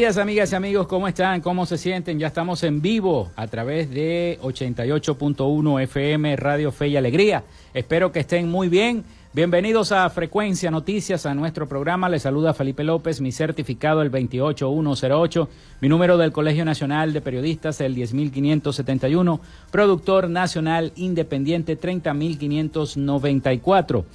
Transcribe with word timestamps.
Días, 0.00 0.16
amigas 0.16 0.50
y 0.50 0.54
amigos, 0.54 0.86
¿cómo 0.86 1.08
están? 1.08 1.42
¿Cómo 1.42 1.66
se 1.66 1.76
sienten? 1.76 2.18
Ya 2.18 2.28
estamos 2.28 2.62
en 2.62 2.80
vivo 2.80 3.30
a 3.36 3.46
través 3.48 3.90
de 3.90 4.38
88.1 4.40 5.82
FM 5.82 6.36
Radio 6.36 6.72
Fe 6.72 6.88
y 6.88 6.96
Alegría. 6.96 7.44
Espero 7.74 8.10
que 8.10 8.20
estén 8.20 8.50
muy 8.50 8.70
bien. 8.70 9.04
Bienvenidos 9.34 9.92
a 9.92 10.08
Frecuencia 10.08 10.70
Noticias, 10.70 11.26
a 11.26 11.34
nuestro 11.34 11.68
programa. 11.68 12.08
Les 12.08 12.22
saluda 12.22 12.54
Felipe 12.54 12.82
López, 12.82 13.20
mi 13.20 13.30
certificado 13.30 14.00
el 14.00 14.08
28108, 14.08 15.50
mi 15.82 15.90
número 15.90 16.16
del 16.16 16.32
Colegio 16.32 16.64
Nacional 16.64 17.12
de 17.12 17.20
Periodistas 17.20 17.82
el 17.82 17.94
10571, 17.94 19.38
productor 19.70 20.30
nacional 20.30 20.92
independiente 20.96 21.76
30594. 21.76 24.06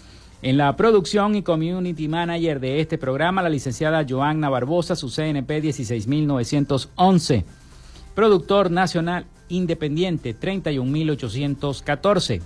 En 0.46 0.58
la 0.58 0.76
producción 0.76 1.34
y 1.34 1.42
community 1.42 2.08
manager 2.08 2.60
de 2.60 2.80
este 2.80 3.00
programa, 3.00 3.42
la 3.42 3.50
licenciada 3.50 4.06
Joanna 4.08 4.48
Barbosa, 4.48 4.96
su 4.96 5.10
CNP 5.10 5.60
16911. 5.60 7.44
Productor 8.14 8.70
nacional 8.70 9.26
independiente 9.50 10.36
31814. 10.36 12.44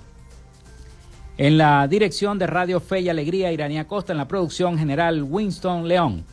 En 1.36 1.58
la 1.58 1.86
dirección 1.88 2.38
de 2.38 2.46
Radio 2.46 2.80
Fe 2.80 3.00
y 3.00 3.10
Alegría, 3.10 3.52
Iranía 3.52 3.86
Costa. 3.86 4.14
En 4.14 4.18
la 4.18 4.28
producción 4.28 4.78
general, 4.78 5.22
Winston 5.22 5.86
León. 5.86 6.24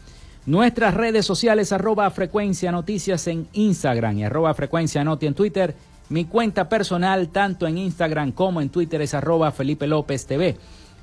Nuestras 0.46 0.94
redes 0.94 1.26
sociales, 1.26 1.74
arroba 1.74 2.10
frecuencia 2.12 2.72
noticias 2.72 3.28
en 3.28 3.46
Instagram 3.52 4.20
y 4.20 4.24
arroba 4.24 4.54
frecuencia 4.54 5.04
noti 5.04 5.26
en 5.26 5.34
Twitter. 5.34 5.76
Mi 6.08 6.24
cuenta 6.24 6.70
personal, 6.70 7.28
tanto 7.28 7.68
en 7.68 7.78
Instagram 7.78 8.32
como 8.32 8.62
en 8.62 8.70
Twitter, 8.70 9.02
es 9.02 9.14
arroba 9.14 9.52
Felipe 9.52 9.86
López 9.86 10.26
TV. 10.26 10.56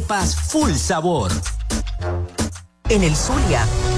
arepas 0.00 0.34
full 0.34 0.74
sabor. 0.74 1.30
En 2.88 3.02
el 3.02 3.14
Zulia 3.14 3.66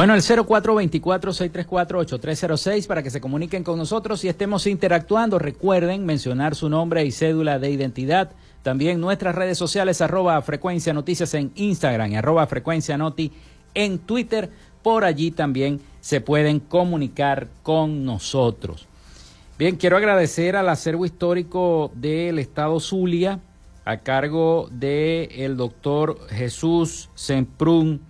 Bueno, 0.00 0.14
el 0.14 0.22
0424-634-8306 0.22 2.86
para 2.86 3.02
que 3.02 3.10
se 3.10 3.20
comuniquen 3.20 3.62
con 3.62 3.76
nosotros 3.76 4.24
y 4.24 4.28
estemos 4.28 4.66
interactuando. 4.66 5.38
Recuerden 5.38 6.06
mencionar 6.06 6.54
su 6.54 6.70
nombre 6.70 7.04
y 7.04 7.12
cédula 7.12 7.58
de 7.58 7.70
identidad. 7.70 8.30
También 8.62 8.98
nuestras 8.98 9.34
redes 9.34 9.58
sociales, 9.58 10.00
arroba 10.00 10.40
frecuencia 10.40 10.94
noticias 10.94 11.34
en 11.34 11.52
Instagram 11.54 12.12
y 12.12 12.16
arroba 12.16 12.46
frecuencia 12.46 12.96
noti 12.96 13.30
en 13.74 13.98
Twitter. 13.98 14.48
Por 14.82 15.04
allí 15.04 15.32
también 15.32 15.82
se 16.00 16.22
pueden 16.22 16.60
comunicar 16.60 17.48
con 17.62 18.06
nosotros. 18.06 18.86
Bien, 19.58 19.76
quiero 19.76 19.98
agradecer 19.98 20.56
al 20.56 20.70
acervo 20.70 21.04
histórico 21.04 21.92
del 21.94 22.38
Estado 22.38 22.80
Zulia 22.80 23.38
a 23.84 23.98
cargo 23.98 24.70
del 24.72 25.28
el 25.32 25.58
doctor 25.58 26.26
Jesús 26.30 27.10
Semprún 27.14 28.00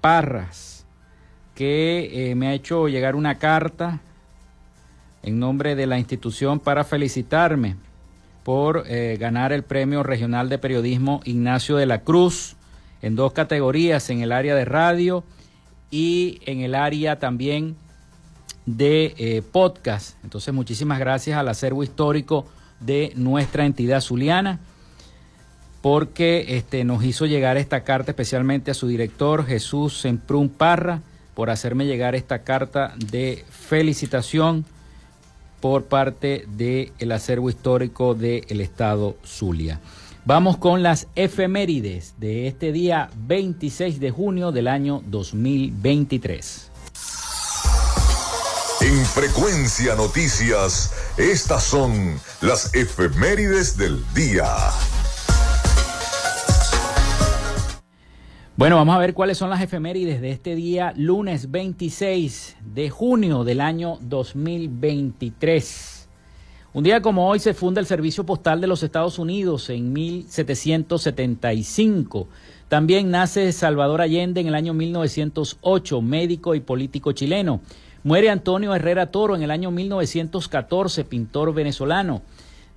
Parras 0.00 0.75
que 1.56 2.30
eh, 2.30 2.34
me 2.36 2.46
ha 2.46 2.52
hecho 2.52 2.86
llegar 2.86 3.16
una 3.16 3.38
carta 3.38 3.98
en 5.24 5.40
nombre 5.40 5.74
de 5.74 5.86
la 5.86 5.98
institución 5.98 6.60
para 6.60 6.84
felicitarme 6.84 7.74
por 8.44 8.84
eh, 8.86 9.16
ganar 9.18 9.52
el 9.52 9.64
Premio 9.64 10.04
Regional 10.04 10.48
de 10.48 10.58
Periodismo 10.58 11.20
Ignacio 11.24 11.76
de 11.76 11.86
la 11.86 12.02
Cruz 12.02 12.54
en 13.02 13.16
dos 13.16 13.32
categorías, 13.32 14.08
en 14.10 14.20
el 14.20 14.30
área 14.30 14.54
de 14.54 14.64
radio 14.64 15.24
y 15.90 16.40
en 16.46 16.60
el 16.60 16.76
área 16.76 17.18
también 17.18 17.74
de 18.66 19.14
eh, 19.18 19.42
podcast. 19.42 20.22
Entonces, 20.22 20.54
muchísimas 20.54 21.00
gracias 21.00 21.38
al 21.38 21.48
acervo 21.48 21.82
histórico 21.82 22.46
de 22.78 23.12
nuestra 23.16 23.64
entidad 23.64 24.00
zuliana 24.00 24.60
porque 25.82 26.56
este, 26.56 26.84
nos 26.84 27.04
hizo 27.04 27.26
llegar 27.26 27.56
esta 27.56 27.84
carta 27.84 28.10
especialmente 28.10 28.70
a 28.70 28.74
su 28.74 28.88
director 28.88 29.46
Jesús 29.46 30.00
Semprún 30.00 30.48
Parra, 30.48 31.00
por 31.36 31.50
hacerme 31.50 31.84
llegar 31.84 32.14
esta 32.14 32.44
carta 32.44 32.94
de 32.96 33.44
felicitación 33.50 34.64
por 35.60 35.84
parte 35.84 36.46
del 36.48 37.12
acervo 37.12 37.50
histórico 37.50 38.14
del 38.14 38.60
Estado 38.62 39.18
Zulia. 39.22 39.78
Vamos 40.24 40.56
con 40.56 40.82
las 40.82 41.08
efemérides 41.14 42.14
de 42.18 42.48
este 42.48 42.72
día 42.72 43.10
26 43.28 44.00
de 44.00 44.10
junio 44.10 44.50
del 44.50 44.66
año 44.66 45.02
2023. 45.06 46.70
En 48.80 49.04
Frecuencia 49.04 49.94
Noticias, 49.94 50.92
estas 51.18 51.64
son 51.64 52.18
las 52.40 52.74
efemérides 52.74 53.76
del 53.76 54.02
día. 54.14 54.46
Bueno, 58.56 58.76
vamos 58.76 58.96
a 58.96 59.00
ver 59.00 59.12
cuáles 59.12 59.36
son 59.36 59.50
las 59.50 59.60
efemérides 59.60 60.22
de 60.22 60.30
este 60.30 60.54
día, 60.54 60.94
lunes 60.96 61.50
26 61.50 62.56
de 62.64 62.88
junio 62.88 63.44
del 63.44 63.60
año 63.60 63.98
2023. 64.00 66.08
Un 66.72 66.82
día 66.82 67.02
como 67.02 67.28
hoy 67.28 67.38
se 67.38 67.52
funda 67.52 67.82
el 67.82 67.86
Servicio 67.86 68.24
Postal 68.24 68.62
de 68.62 68.66
los 68.66 68.82
Estados 68.82 69.18
Unidos 69.18 69.68
en 69.68 69.92
1775. 69.92 72.28
También 72.68 73.10
nace 73.10 73.52
Salvador 73.52 74.00
Allende 74.00 74.40
en 74.40 74.46
el 74.46 74.54
año 74.54 74.72
1908, 74.72 76.00
médico 76.00 76.54
y 76.54 76.60
político 76.60 77.12
chileno. 77.12 77.60
Muere 78.04 78.30
Antonio 78.30 78.74
Herrera 78.74 79.10
Toro 79.10 79.36
en 79.36 79.42
el 79.42 79.50
año 79.50 79.70
1914, 79.70 81.04
pintor 81.04 81.52
venezolano. 81.52 82.22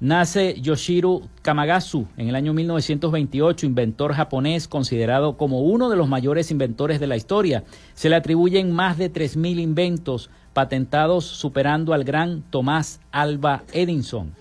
Nace 0.01 0.55
Yoshiro 0.61 1.23
Kamagasu 1.41 2.07
en 2.15 2.29
el 2.29 2.35
año 2.35 2.53
1928, 2.53 3.65
inventor 3.65 4.13
japonés 4.13 4.69
considerado 4.69 5.35
como 5.35 5.59
uno 5.59 5.89
de 5.89 5.97
los 5.97 6.07
mayores 6.07 6.51
inventores 6.51 7.01
de 7.01 7.07
la 7.07 7.17
historia. 7.17 7.65
Se 7.95 8.07
le 8.07 8.15
atribuyen 8.15 8.71
más 8.71 8.97
de 8.97 9.11
3.000 9.11 9.59
inventos 9.59 10.29
patentados 10.53 11.25
superando 11.25 11.93
al 11.93 12.05
gran 12.05 12.43
Tomás 12.49 13.01
Alba 13.11 13.63
Edison. 13.73 14.33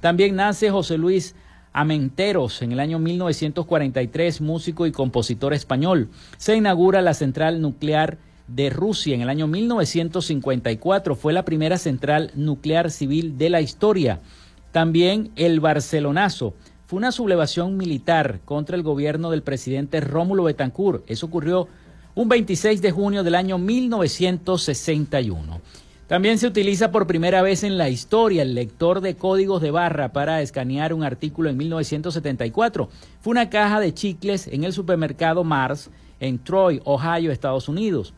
También 0.00 0.34
nace 0.34 0.72
José 0.72 0.98
Luis 0.98 1.36
Amenteros 1.72 2.62
en 2.62 2.72
el 2.72 2.80
año 2.80 2.98
1943, 2.98 4.40
músico 4.40 4.88
y 4.88 4.92
compositor 4.92 5.54
español. 5.54 6.10
Se 6.36 6.56
inaugura 6.56 7.00
la 7.00 7.14
central 7.14 7.60
nuclear 7.60 8.18
de 8.48 8.70
Rusia 8.70 9.14
en 9.14 9.20
el 9.20 9.28
año 9.28 9.46
1954. 9.46 11.14
Fue 11.14 11.32
la 11.32 11.44
primera 11.44 11.78
central 11.78 12.32
nuclear 12.34 12.90
civil 12.90 13.38
de 13.38 13.50
la 13.50 13.60
historia. 13.60 14.18
También 14.76 15.32
el 15.36 15.60
Barcelonazo 15.60 16.52
fue 16.84 16.98
una 16.98 17.10
sublevación 17.10 17.78
militar 17.78 18.40
contra 18.44 18.76
el 18.76 18.82
gobierno 18.82 19.30
del 19.30 19.42
presidente 19.42 20.02
Rómulo 20.02 20.42
Betancourt. 20.42 21.10
Eso 21.10 21.24
ocurrió 21.24 21.66
un 22.14 22.28
26 22.28 22.82
de 22.82 22.90
junio 22.90 23.24
del 23.24 23.36
año 23.36 23.56
1961. 23.56 25.62
También 26.06 26.36
se 26.36 26.46
utiliza 26.46 26.92
por 26.92 27.06
primera 27.06 27.40
vez 27.40 27.64
en 27.64 27.78
la 27.78 27.88
historia 27.88 28.42
el 28.42 28.54
lector 28.54 29.00
de 29.00 29.16
códigos 29.16 29.62
de 29.62 29.70
barra 29.70 30.12
para 30.12 30.42
escanear 30.42 30.92
un 30.92 31.04
artículo 31.04 31.48
en 31.48 31.56
1974. 31.56 32.90
Fue 33.22 33.30
una 33.30 33.48
caja 33.48 33.80
de 33.80 33.94
chicles 33.94 34.46
en 34.46 34.64
el 34.64 34.74
supermercado 34.74 35.42
Mars 35.42 35.88
en 36.20 36.38
Troy, 36.38 36.82
Ohio, 36.84 37.32
Estados 37.32 37.70
Unidos. 37.70 38.12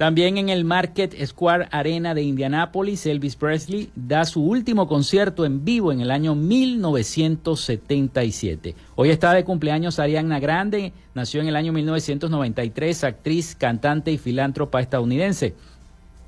También 0.00 0.38
en 0.38 0.48
el 0.48 0.64
Market 0.64 1.14
Square 1.26 1.68
Arena 1.70 2.14
de 2.14 2.22
Indianápolis, 2.22 3.04
Elvis 3.04 3.36
Presley 3.36 3.90
da 3.94 4.24
su 4.24 4.42
último 4.42 4.88
concierto 4.88 5.44
en 5.44 5.62
vivo 5.62 5.92
en 5.92 6.00
el 6.00 6.10
año 6.10 6.34
1977. 6.34 8.74
Hoy 8.96 9.10
está 9.10 9.34
de 9.34 9.44
cumpleaños 9.44 9.98
Ariana 9.98 10.40
Grande, 10.40 10.94
nació 11.12 11.42
en 11.42 11.48
el 11.48 11.56
año 11.56 11.74
1993, 11.74 13.04
actriz, 13.04 13.54
cantante 13.54 14.10
y 14.10 14.16
filántropa 14.16 14.80
estadounidense. 14.80 15.54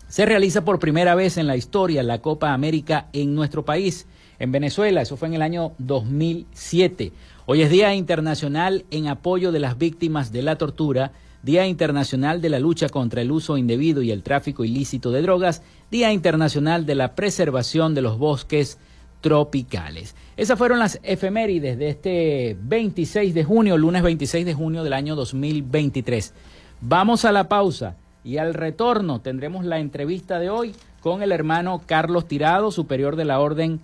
Se 0.07 0.27
realiza 0.27 0.67
por 0.67 0.79
primera 0.79 1.15
vez 1.15 1.39
en 1.39 1.47
la 1.47 1.57
historia 1.57 2.03
la 2.03 2.19
Copa 2.19 2.53
América 2.53 3.07
en 3.15 3.35
nuestro 3.35 3.65
país, 3.65 4.07
en 4.39 4.53
Venezuela, 4.53 5.01
eso 5.01 5.17
fue 5.17 5.29
en 5.29 5.35
el 5.35 5.41
año 5.41 5.73
2007. 5.79 7.13
Hoy 7.47 7.63
es 7.63 7.71
Día 7.71 7.95
Internacional 7.95 8.85
en 8.91 9.09
apoyo 9.09 9.51
de 9.51 9.61
las 9.61 9.79
víctimas 9.79 10.31
de 10.31 10.43
la 10.43 10.57
tortura 10.57 11.13
Día 11.43 11.67
Internacional 11.67 12.41
de 12.41 12.49
la 12.51 12.61
Lucha 12.61 12.89
contra 12.89 13.21
el 13.21 13.33
Uso 13.33 13.59
Indebido 13.59 14.01
y 14.03 14.13
el 14.13 14.23
Tráfico 14.23 14.65
Ilícito 14.65 15.11
de 15.11 15.23
Drogas, 15.23 15.63
Día 15.91 16.13
Internacional 16.13 16.87
de 16.87 16.95
la 16.95 17.17
Preservación 17.17 17.95
de 17.95 18.03
los 18.03 18.17
Bosques 18.17 18.79
Tropicales. 19.21 20.15
Esas 20.37 20.57
fueron 20.57 20.79
las 20.79 21.01
efemérides 21.03 21.79
de 21.79 21.89
este 21.89 22.57
26 22.63 23.35
de 23.35 23.43
junio, 23.45 23.77
lunes 23.77 24.03
26 24.03 24.47
de 24.47 24.55
junio 24.55 24.85
del 24.85 24.93
año 24.93 25.17
2023. 25.17 26.33
Vamos 26.81 27.25
a 27.25 27.33
la 27.33 27.49
pausa 27.49 27.97
y 28.23 28.37
al 28.37 28.55
retorno 28.55 29.21
tendremos 29.21 29.65
la 29.65 29.81
entrevista 29.81 30.39
de 30.39 30.49
hoy 30.49 30.75
con 31.01 31.23
el 31.23 31.33
hermano 31.33 31.83
Carlos 31.85 32.29
Tirado, 32.29 32.71
superior 32.71 33.17
de 33.17 33.25
la 33.25 33.41
Orden 33.41 33.81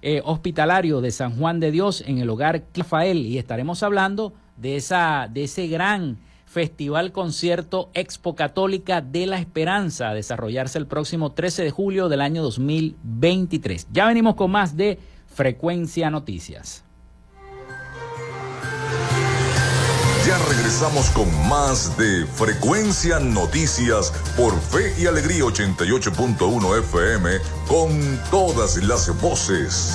eh, 0.00 0.22
Hospitalario 0.24 1.02
de 1.02 1.10
San 1.10 1.36
Juan 1.36 1.60
de 1.60 1.70
Dios 1.70 2.02
en 2.06 2.18
el 2.18 2.30
hogar 2.30 2.64
Rafael 2.74 3.26
y 3.26 3.36
estaremos 3.36 3.82
hablando 3.82 4.32
de, 4.56 4.76
esa, 4.76 5.28
de 5.30 5.44
ese 5.44 5.66
gran 5.68 6.18
Festival 6.56 7.12
Concierto 7.12 7.90
Expo 7.92 8.34
Católica 8.34 9.02
de 9.02 9.26
la 9.26 9.38
Esperanza 9.38 10.08
a 10.08 10.14
desarrollarse 10.14 10.78
el 10.78 10.86
próximo 10.86 11.32
13 11.32 11.64
de 11.64 11.70
julio 11.70 12.08
del 12.08 12.22
año 12.22 12.42
2023. 12.42 13.88
Ya 13.92 14.06
venimos 14.06 14.36
con 14.36 14.52
más 14.52 14.74
de 14.74 14.98
Frecuencia 15.26 16.08
Noticias. 16.08 16.82
Ya 20.26 20.38
regresamos 20.48 21.10
con 21.10 21.28
más 21.46 21.94
de 21.98 22.24
Frecuencia 22.24 23.20
Noticias 23.20 24.10
por 24.34 24.58
Fe 24.58 24.94
y 24.98 25.04
Alegría 25.04 25.44
88.1 25.44 26.78
FM 26.78 27.32
con 27.68 28.18
todas 28.30 28.82
las 28.82 29.20
voces. 29.20 29.94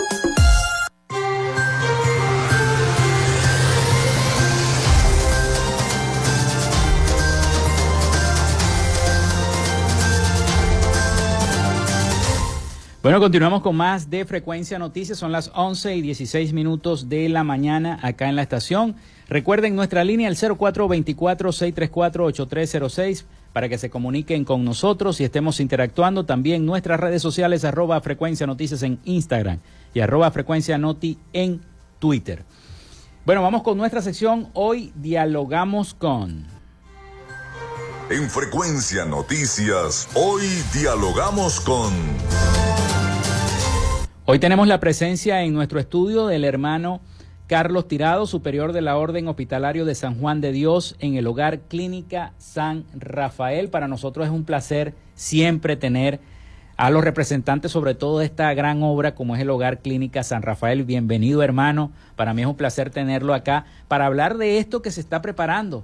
Bueno, 13.03 13.19
continuamos 13.19 13.61
con 13.63 13.75
más 13.75 14.11
de 14.11 14.25
Frecuencia 14.25 14.77
Noticias. 14.77 15.17
Son 15.17 15.31
las 15.31 15.49
11 15.55 15.95
y 15.95 16.03
16 16.03 16.53
minutos 16.53 17.09
de 17.09 17.29
la 17.29 17.43
mañana 17.43 17.97
acá 18.03 18.29
en 18.29 18.35
la 18.35 18.43
estación. 18.43 18.95
Recuerden 19.27 19.75
nuestra 19.75 20.03
línea 20.03 20.27
el 20.27 20.35
0424-634-8306 20.35 23.23
para 23.53 23.69
que 23.69 23.79
se 23.79 23.89
comuniquen 23.89 24.45
con 24.45 24.63
nosotros 24.63 25.19
y 25.19 25.23
estemos 25.23 25.59
interactuando. 25.59 26.27
También 26.27 26.63
nuestras 26.63 26.99
redes 26.99 27.23
sociales 27.23 27.65
arroba 27.65 27.99
Frecuencia 28.01 28.45
Noticias 28.45 28.83
en 28.83 28.99
Instagram 29.03 29.57
y 29.95 30.01
arroba 30.01 30.29
Frecuencia 30.29 30.77
Noti 30.77 31.17
en 31.33 31.59
Twitter. 31.97 32.43
Bueno, 33.25 33.41
vamos 33.41 33.63
con 33.63 33.79
nuestra 33.79 34.03
sección. 34.03 34.49
Hoy 34.53 34.93
dialogamos 34.95 35.95
con... 35.95 36.45
En 38.11 38.29
Frecuencia 38.29 39.05
Noticias, 39.05 40.07
hoy 40.13 40.45
dialogamos 40.71 41.59
con... 41.61 41.91
Hoy 44.23 44.37
tenemos 44.37 44.67
la 44.67 44.79
presencia 44.79 45.41
en 45.41 45.51
nuestro 45.51 45.79
estudio 45.79 46.27
del 46.27 46.43
hermano 46.43 47.01
Carlos 47.47 47.87
Tirado, 47.87 48.27
superior 48.27 48.71
de 48.71 48.81
la 48.81 48.95
Orden 48.95 49.27
Hospitalario 49.27 49.83
de 49.83 49.95
San 49.95 50.19
Juan 50.19 50.41
de 50.41 50.51
Dios 50.51 50.95
en 50.99 51.15
el 51.15 51.25
Hogar 51.25 51.61
Clínica 51.61 52.33
San 52.37 52.85
Rafael. 52.93 53.69
Para 53.69 53.87
nosotros 53.87 54.27
es 54.27 54.31
un 54.31 54.45
placer 54.45 54.93
siempre 55.15 55.75
tener 55.75 56.19
a 56.77 56.91
los 56.91 57.03
representantes 57.03 57.71
sobre 57.71 57.95
todo 57.95 58.19
de 58.19 58.25
esta 58.25 58.53
gran 58.53 58.83
obra 58.83 59.15
como 59.15 59.35
es 59.35 59.41
el 59.41 59.49
Hogar 59.49 59.79
Clínica 59.79 60.21
San 60.21 60.43
Rafael. 60.43 60.83
Bienvenido 60.83 61.41
hermano, 61.41 61.91
para 62.15 62.35
mí 62.35 62.43
es 62.43 62.47
un 62.47 62.55
placer 62.55 62.91
tenerlo 62.91 63.33
acá 63.33 63.65
para 63.87 64.05
hablar 64.05 64.37
de 64.37 64.59
esto 64.59 64.83
que 64.83 64.91
se 64.91 65.01
está 65.01 65.23
preparando, 65.23 65.83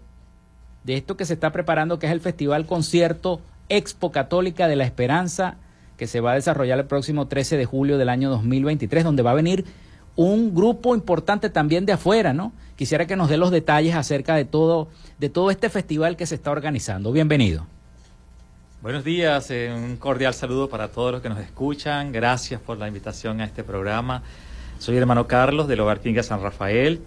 de 0.83 0.95
esto 0.95 1.17
que 1.17 1.25
se 1.25 1.33
está 1.33 1.51
preparando 1.51 1.97
que 1.97 2.05
es 2.05 2.11
el 2.11 2.21
Festival 2.21 2.67
Concierto 2.67 3.41
Expo 3.67 4.11
Católica 4.11 4.67
de 4.67 4.75
la 4.75 4.85
Esperanza 4.85 5.57
que 5.97 6.07
se 6.07 6.21
va 6.21 6.31
a 6.31 6.35
desarrollar 6.35 6.79
el 6.79 6.85
próximo 6.85 7.27
13 7.27 7.57
de 7.57 7.65
julio 7.65 7.97
del 7.97 8.09
año 8.09 8.29
2023, 8.29 9.03
donde 9.03 9.23
va 9.23 9.31
a 9.31 9.35
venir 9.35 9.65
un 10.15 10.53
grupo 10.53 10.95
importante 10.95 11.49
también 11.49 11.85
de 11.85 11.93
afuera, 11.93 12.33
¿no? 12.33 12.51
Quisiera 12.75 13.05
que 13.05 13.15
nos 13.15 13.29
dé 13.29 13.37
los 13.37 13.51
detalles 13.51 13.95
acerca 13.95 14.35
de 14.35 14.45
todo, 14.45 14.87
de 15.19 15.29
todo 15.29 15.51
este 15.51 15.69
festival 15.69 16.17
que 16.17 16.25
se 16.25 16.35
está 16.35 16.51
organizando. 16.51 17.11
Bienvenido. 17.11 17.65
Buenos 18.81 19.03
días, 19.03 19.49
eh, 19.51 19.73
un 19.75 19.97
cordial 19.97 20.33
saludo 20.33 20.69
para 20.69 20.89
todos 20.89 21.11
los 21.11 21.21
que 21.21 21.29
nos 21.29 21.39
escuchan. 21.39 22.11
Gracias 22.11 22.61
por 22.61 22.77
la 22.77 22.87
invitación 22.87 23.41
a 23.41 23.45
este 23.45 23.63
programa. 23.63 24.21
Soy 24.79 24.95
el 24.95 25.01
hermano 25.01 25.27
Carlos 25.27 25.67
del 25.67 25.79
Hogar 25.79 25.99
Clínica 25.99 26.21
San 26.21 26.41
Rafael. 26.41 27.01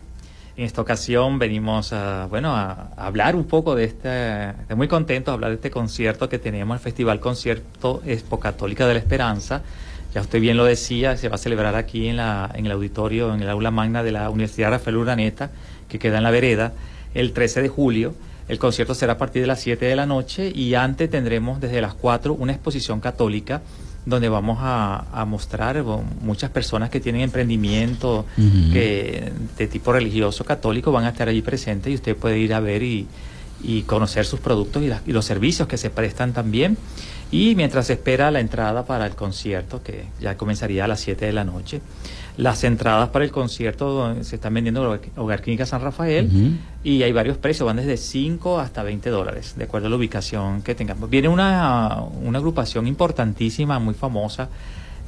En 0.60 0.66
esta 0.66 0.82
ocasión 0.82 1.38
venimos 1.38 1.94
a, 1.94 2.26
bueno, 2.26 2.54
a, 2.54 2.90
hablar 2.98 3.34
un 3.34 3.44
poco 3.44 3.74
de 3.74 3.84
este, 3.84 4.50
estoy 4.50 4.76
muy 4.76 4.88
contento 4.88 5.30
de 5.30 5.36
hablar 5.36 5.52
de 5.52 5.54
este 5.54 5.70
concierto 5.70 6.28
que 6.28 6.38
tenemos, 6.38 6.76
el 6.76 6.82
Festival 6.82 7.18
Concierto 7.18 8.02
Expo 8.04 8.38
Católica 8.38 8.86
de 8.86 8.92
la 8.92 9.00
Esperanza. 9.00 9.62
Ya 10.14 10.20
usted 10.20 10.38
bien 10.38 10.58
lo 10.58 10.66
decía, 10.66 11.16
se 11.16 11.30
va 11.30 11.36
a 11.36 11.38
celebrar 11.38 11.76
aquí 11.76 12.08
en, 12.08 12.18
la, 12.18 12.50
en 12.54 12.66
el 12.66 12.72
auditorio, 12.72 13.32
en 13.32 13.40
el 13.40 13.48
aula 13.48 13.70
magna 13.70 14.02
de 14.02 14.12
la 14.12 14.28
Universidad 14.28 14.68
Rafael 14.68 14.98
Urdaneta, 14.98 15.50
que 15.88 15.98
queda 15.98 16.18
en 16.18 16.24
la 16.24 16.30
vereda, 16.30 16.74
el 17.14 17.32
13 17.32 17.62
de 17.62 17.68
julio. 17.68 18.14
El 18.46 18.58
concierto 18.58 18.94
será 18.94 19.14
a 19.14 19.16
partir 19.16 19.40
de 19.40 19.48
las 19.48 19.60
7 19.60 19.86
de 19.86 19.96
la 19.96 20.04
noche 20.04 20.52
y 20.54 20.74
antes 20.74 21.08
tendremos 21.08 21.62
desde 21.62 21.80
las 21.80 21.94
4 21.94 22.34
una 22.34 22.52
exposición 22.52 23.00
católica 23.00 23.62
donde 24.06 24.28
vamos 24.28 24.58
a, 24.60 25.24
mostrar 25.26 25.82
muchas 26.22 26.50
personas 26.50 26.90
que 26.90 27.00
tienen 27.00 27.22
emprendimiento 27.22 28.24
que, 28.36 29.32
de 29.58 29.66
tipo 29.68 29.92
religioso 29.92 30.44
católico 30.44 30.90
van 30.92 31.04
a 31.04 31.10
estar 31.10 31.28
allí 31.28 31.42
presentes 31.42 31.92
y 31.92 31.94
usted 31.96 32.16
puede 32.16 32.38
ir 32.38 32.54
a 32.54 32.60
ver 32.60 32.82
y, 32.82 33.06
conocer 33.86 34.24
sus 34.24 34.40
productos 34.40 34.82
y, 34.82 35.12
los 35.12 35.24
servicios 35.24 35.68
que 35.68 35.76
se 35.76 35.90
prestan 35.90 36.32
también. 36.32 36.76
Y 37.32 37.54
mientras 37.54 37.88
espera 37.90 38.30
la 38.32 38.40
entrada 38.40 38.84
para 38.84 39.06
el 39.06 39.14
concierto, 39.14 39.82
que 39.82 40.06
ya 40.20 40.36
comenzaría 40.36 40.84
a 40.84 40.88
las 40.88 41.00
7 41.00 41.26
de 41.26 41.32
la 41.32 41.44
noche, 41.44 41.80
las 42.40 42.64
entradas 42.64 43.10
para 43.10 43.24
el 43.24 43.30
concierto 43.30 44.14
se 44.22 44.36
están 44.36 44.54
vendiendo 44.54 44.94
en 44.94 45.00
Hogar 45.16 45.42
Clínica 45.42 45.66
San 45.66 45.82
Rafael 45.82 46.56
y 46.82 47.02
hay 47.02 47.12
varios 47.12 47.36
precios, 47.36 47.66
van 47.66 47.76
desde 47.76 47.98
5 47.98 48.58
hasta 48.58 48.82
20 48.82 49.10
dólares, 49.10 49.54
de 49.56 49.64
acuerdo 49.64 49.88
a 49.88 49.90
la 49.90 49.96
ubicación 49.96 50.62
que 50.62 50.74
tengamos. 50.74 51.10
Viene 51.10 51.28
una, 51.28 52.02
una 52.22 52.38
agrupación 52.38 52.86
importantísima, 52.86 53.78
muy 53.78 53.92
famosa, 53.92 54.48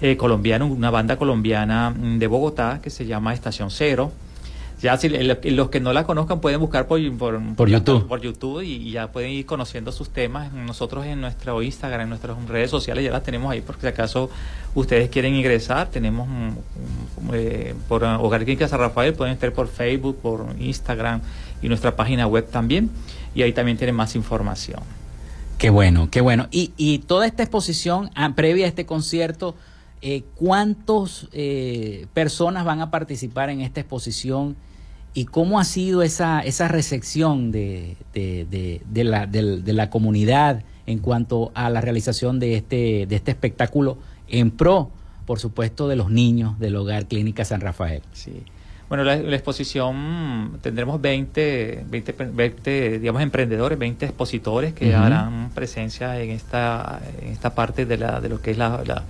eh, 0.03 0.17
colombiana, 0.17 0.67
una 0.67 0.91
banda 0.91 1.17
colombiana 1.17 1.91
mm, 1.91 2.19
de 2.19 2.27
Bogotá 2.27 2.81
que 2.83 2.91
se 2.91 3.07
llama 3.07 3.33
Estación 3.33 3.71
Cero 3.71 4.13
ya 4.83 4.97
si 4.97 5.09
los 5.09 5.71
que 5.71 5.79
no 5.79 5.93
la 5.93 6.05
conozcan 6.05 6.41
pueden 6.41 6.59
buscar 6.59 6.89
por, 6.89 7.01
por, 7.55 7.69
YouTube, 7.69 8.09
por 8.09 8.21
YouTube 8.21 8.63
y, 8.63 8.91
ya 8.91 9.13
pueden 9.13 9.31
ir 9.31 9.47
conociendo 9.47 9.93
sus 9.93 10.11
temas. 10.11 10.53
Nosotros 10.53 11.07
en 11.07 11.21
nuestro 11.21 11.63
Instagram, 11.63 12.03
en 12.03 12.09
nuestras 12.09 12.37
redes 12.49 12.69
sociales 12.69 13.05
ya 13.05 13.13
las 13.13 13.23
tenemos 13.23 13.53
ahí, 13.53 13.61
porque 13.61 13.83
si 13.83 13.87
acaso 13.87 14.29
ustedes 14.75 15.09
quieren 15.09 15.37
ingresar, 15.37 15.89
tenemos 15.89 16.29
eh, 17.33 17.75
por 17.87 18.03
Hogar 18.03 18.43
Clínica 18.45 18.67
San 18.67 18.81
Rafael, 18.81 19.15
pueden 19.15 19.35
estar 19.35 19.53
por 19.53 19.69
Facebook, 19.69 20.19
por 20.21 20.47
Instagram 20.59 21.21
y 21.63 21.69
nuestra 21.69 21.95
página 21.95 22.27
web 22.27 22.51
también, 22.51 22.91
y 23.37 23.43
ahí 23.43 23.53
también 23.53 23.79
tienen 23.79 23.95
más 23.95 24.17
información. 24.17 24.81
Qué 25.59 25.71
bueno, 25.71 26.11
qué 26.11 26.21
bueno. 26.21 26.49
Y, 26.51 26.73
y 26.77 26.99
toda 26.99 27.27
esta 27.27 27.45
exposición 27.45 28.11
ah, 28.17 28.33
previa 28.35 28.65
a 28.65 28.69
este 28.69 28.85
concierto, 28.85 29.55
eh, 30.01 30.25
¿cuántas 30.35 31.29
eh, 31.31 32.09
personas 32.13 32.65
van 32.65 32.81
a 32.81 32.91
participar 32.91 33.49
en 33.49 33.61
esta 33.61 33.79
exposición? 33.79 34.57
¿Y 35.15 35.27
cómo 35.27 35.61
ha 35.61 35.65
sido 35.65 36.03
esa, 36.03 36.41
esa 36.41 36.69
recepción 36.69 37.53
de, 37.53 37.97
de, 38.15 39.05
la, 39.05 39.27
de, 39.27 39.73
la, 39.73 39.91
comunidad 39.91 40.63
en 40.87 40.99
cuanto 40.99 41.53
a 41.55 41.69
la 41.69 41.83
realización 41.83 42.41
de 42.41 42.57
este, 42.57 43.07
de 43.07 43.17
este 43.17 43.31
espectáculo 43.31 43.99
en 44.29 44.51
pro, 44.51 44.91
por 45.27 45.39
supuesto, 45.39 45.87
de 45.87 45.97
los 45.97 46.11
niños 46.11 46.59
del 46.59 46.77
Hogar 46.77 47.07
Clínica 47.07 47.45
San 47.45 47.61
Rafael? 47.61 48.03
Sí. 48.13 48.43
Bueno, 48.89 49.05
la, 49.05 49.17
exposición 49.17 50.59
tendremos 50.61 51.01
20, 51.01 51.87
20, 51.91 52.99
digamos, 52.99 53.23
emprendedores, 53.23 53.79
20 53.79 54.05
expositores 54.05 54.75
que 54.75 54.95
harán 54.95 55.51
presencia 55.55 56.21
en 56.21 56.31
esta, 56.31 57.01
en 57.23 57.33
esta 57.33 57.55
parte 57.55 57.87
de, 57.87 57.97
la, 57.97 58.21
de 58.21 58.29
lo 58.29 58.43
que 58.43 58.51
es 58.51 58.59
la, 58.59 58.83
la, 58.85 59.03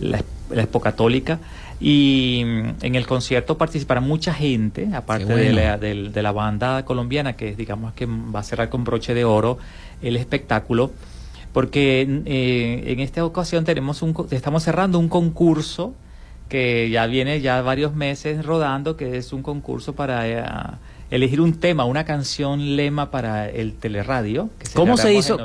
la, 0.00 0.24
la 0.50 0.62
Expo 0.62 0.80
Católica. 0.80 1.38
Y 1.80 2.42
mm, 2.44 2.84
en 2.84 2.94
el 2.94 3.06
concierto 3.06 3.56
participará 3.56 4.00
mucha 4.00 4.34
gente, 4.34 4.88
aparte 4.94 5.34
de, 5.34 5.52
la, 5.52 5.78
de, 5.78 6.22
la, 6.22 6.32
banda 6.32 6.84
colombiana, 6.84 7.34
que 7.34 7.54
digamos 7.54 7.92
que 7.92 8.06
va 8.06 8.40
a 8.40 8.42
cerrar 8.42 8.68
con 8.68 8.84
broche 8.84 9.14
de 9.14 9.24
oro 9.24 9.58
el 10.02 10.16
espectáculo, 10.16 10.90
porque 11.52 12.22
eh, 12.26 12.84
en 12.86 13.00
esta 13.00 13.24
ocasión 13.24 13.64
tenemos 13.64 14.02
un, 14.02 14.14
estamos 14.30 14.62
cerrando 14.62 14.98
un 14.98 15.08
concurso 15.08 15.94
que 16.48 16.88
ya 16.90 17.06
viene 17.06 17.40
ya 17.40 17.60
varios 17.62 17.94
meses 17.94 18.44
rodando, 18.44 18.96
que 18.96 19.16
es 19.16 19.32
un 19.32 19.42
concurso 19.42 19.94
para... 19.94 20.28
Eh, 20.28 20.44
elegir 21.10 21.40
un 21.40 21.54
tema, 21.54 21.84
una 21.84 22.04
canción 22.04 22.76
lema 22.76 23.10
para 23.10 23.48
el 23.48 23.74
teleradio. 23.74 24.50
Que 24.58 24.68
¿Cómo, 24.74 24.96
se 24.96 25.14
hizo, 25.14 25.38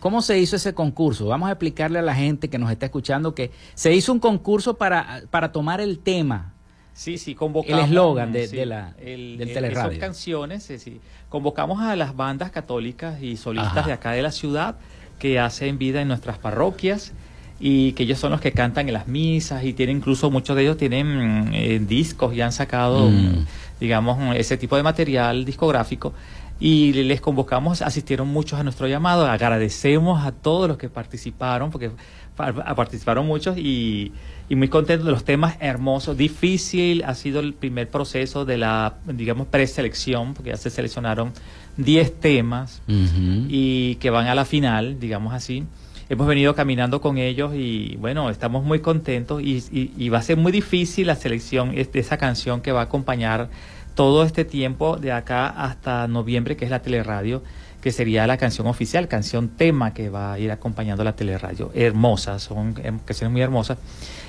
¿Cómo 0.00 0.22
se 0.22 0.38
hizo 0.38 0.56
ese 0.56 0.74
concurso? 0.74 1.26
Vamos 1.26 1.48
a 1.48 1.52
explicarle 1.52 1.98
a 1.98 2.02
la 2.02 2.14
gente 2.14 2.48
que 2.48 2.58
nos 2.58 2.70
está 2.70 2.86
escuchando 2.86 3.34
que 3.34 3.50
se 3.74 3.92
hizo 3.92 4.12
un 4.12 4.18
concurso 4.18 4.74
para, 4.74 5.22
para 5.30 5.52
tomar 5.52 5.80
el 5.80 5.98
tema. 5.98 6.52
Sí, 6.94 7.18
sí, 7.18 7.34
convocamos. 7.34 7.80
El 7.80 7.84
eslogan 7.86 8.32
de, 8.32 8.66
la, 8.66 8.92
del 8.92 9.50
teleradio. 9.52 9.90
Son 9.90 10.00
canciones, 10.00 10.62
sí, 10.62 11.00
Convocamos 11.28 11.80
a 11.80 11.96
las 11.96 12.14
bandas 12.14 12.52
católicas 12.52 13.20
y 13.20 13.36
solistas 13.36 13.86
de 13.86 13.92
acá 13.92 14.12
de 14.12 14.22
la 14.22 14.30
ciudad 14.30 14.76
que 15.18 15.40
hacen 15.40 15.78
vida 15.78 16.00
en 16.00 16.08
nuestras 16.08 16.38
parroquias 16.38 17.12
y 17.58 17.92
que 17.92 18.04
ellos 18.04 18.18
son 18.20 18.30
los 18.30 18.40
que 18.40 18.52
cantan 18.52 18.86
en 18.88 18.94
las 18.94 19.08
misas 19.08 19.64
y 19.64 19.72
tienen 19.72 19.96
incluso 19.96 20.30
muchos 20.30 20.54
de 20.54 20.62
ellos 20.62 20.76
tienen 20.76 21.50
eh, 21.52 21.80
discos 21.80 22.34
y 22.34 22.40
han 22.40 22.52
sacado 22.52 23.08
mm 23.10 23.46
digamos, 23.84 24.34
ese 24.34 24.56
tipo 24.56 24.76
de 24.76 24.82
material 24.82 25.44
discográfico 25.44 26.14
y 26.58 26.92
les 26.94 27.20
convocamos, 27.20 27.82
asistieron 27.82 28.28
muchos 28.28 28.58
a 28.58 28.62
nuestro 28.62 28.86
llamado, 28.86 29.26
agradecemos 29.26 30.24
a 30.24 30.32
todos 30.32 30.68
los 30.68 30.78
que 30.78 30.88
participaron, 30.88 31.70
porque 31.70 31.90
participaron 32.34 33.26
muchos 33.26 33.58
y, 33.58 34.12
muy 34.48 34.68
contentos 34.68 35.04
de 35.04 35.12
los 35.12 35.24
temas 35.24 35.56
hermosos. 35.60 36.16
Difícil 36.16 37.04
ha 37.04 37.14
sido 37.14 37.40
el 37.40 37.52
primer 37.52 37.90
proceso 37.90 38.46
de 38.46 38.56
la, 38.56 38.94
digamos, 39.06 39.48
preselección, 39.48 40.32
porque 40.32 40.50
ya 40.50 40.56
se 40.56 40.70
seleccionaron 40.70 41.32
10 41.76 42.20
temas 42.20 42.80
y 42.86 43.96
que 43.96 44.08
van 44.08 44.28
a 44.28 44.34
la 44.34 44.46
final, 44.46 44.98
digamos 44.98 45.34
así. 45.34 45.64
Hemos 46.08 46.26
venido 46.26 46.54
caminando 46.54 47.00
con 47.00 47.18
ellos 47.18 47.52
y 47.54 47.96
bueno, 47.96 48.30
estamos 48.30 48.64
muy 48.64 48.80
contentos 48.80 49.42
y, 49.42 49.90
y 49.96 50.08
va 50.08 50.18
a 50.18 50.22
ser 50.22 50.36
muy 50.36 50.52
difícil 50.52 51.08
la 51.08 51.16
selección 51.16 51.74
de 51.74 51.88
esa 51.94 52.16
canción 52.16 52.60
que 52.60 52.72
va 52.72 52.80
a 52.80 52.84
acompañar 52.84 53.48
todo 53.94 54.24
este 54.24 54.44
tiempo 54.44 54.96
de 54.96 55.12
acá 55.12 55.48
hasta 55.48 56.08
noviembre, 56.08 56.56
que 56.56 56.64
es 56.64 56.70
la 56.70 56.82
teleradio, 56.82 57.42
que 57.80 57.92
sería 57.92 58.26
la 58.26 58.38
canción 58.38 58.66
oficial, 58.66 59.08
canción 59.08 59.50
tema 59.50 59.92
que 59.92 60.08
va 60.08 60.32
a 60.32 60.38
ir 60.38 60.50
acompañando 60.50 61.04
la 61.04 61.14
teleradio. 61.14 61.70
Hermosas, 61.74 62.42
son 62.42 62.72
canciones 62.72 63.30
muy 63.30 63.42
hermosas. 63.42 63.78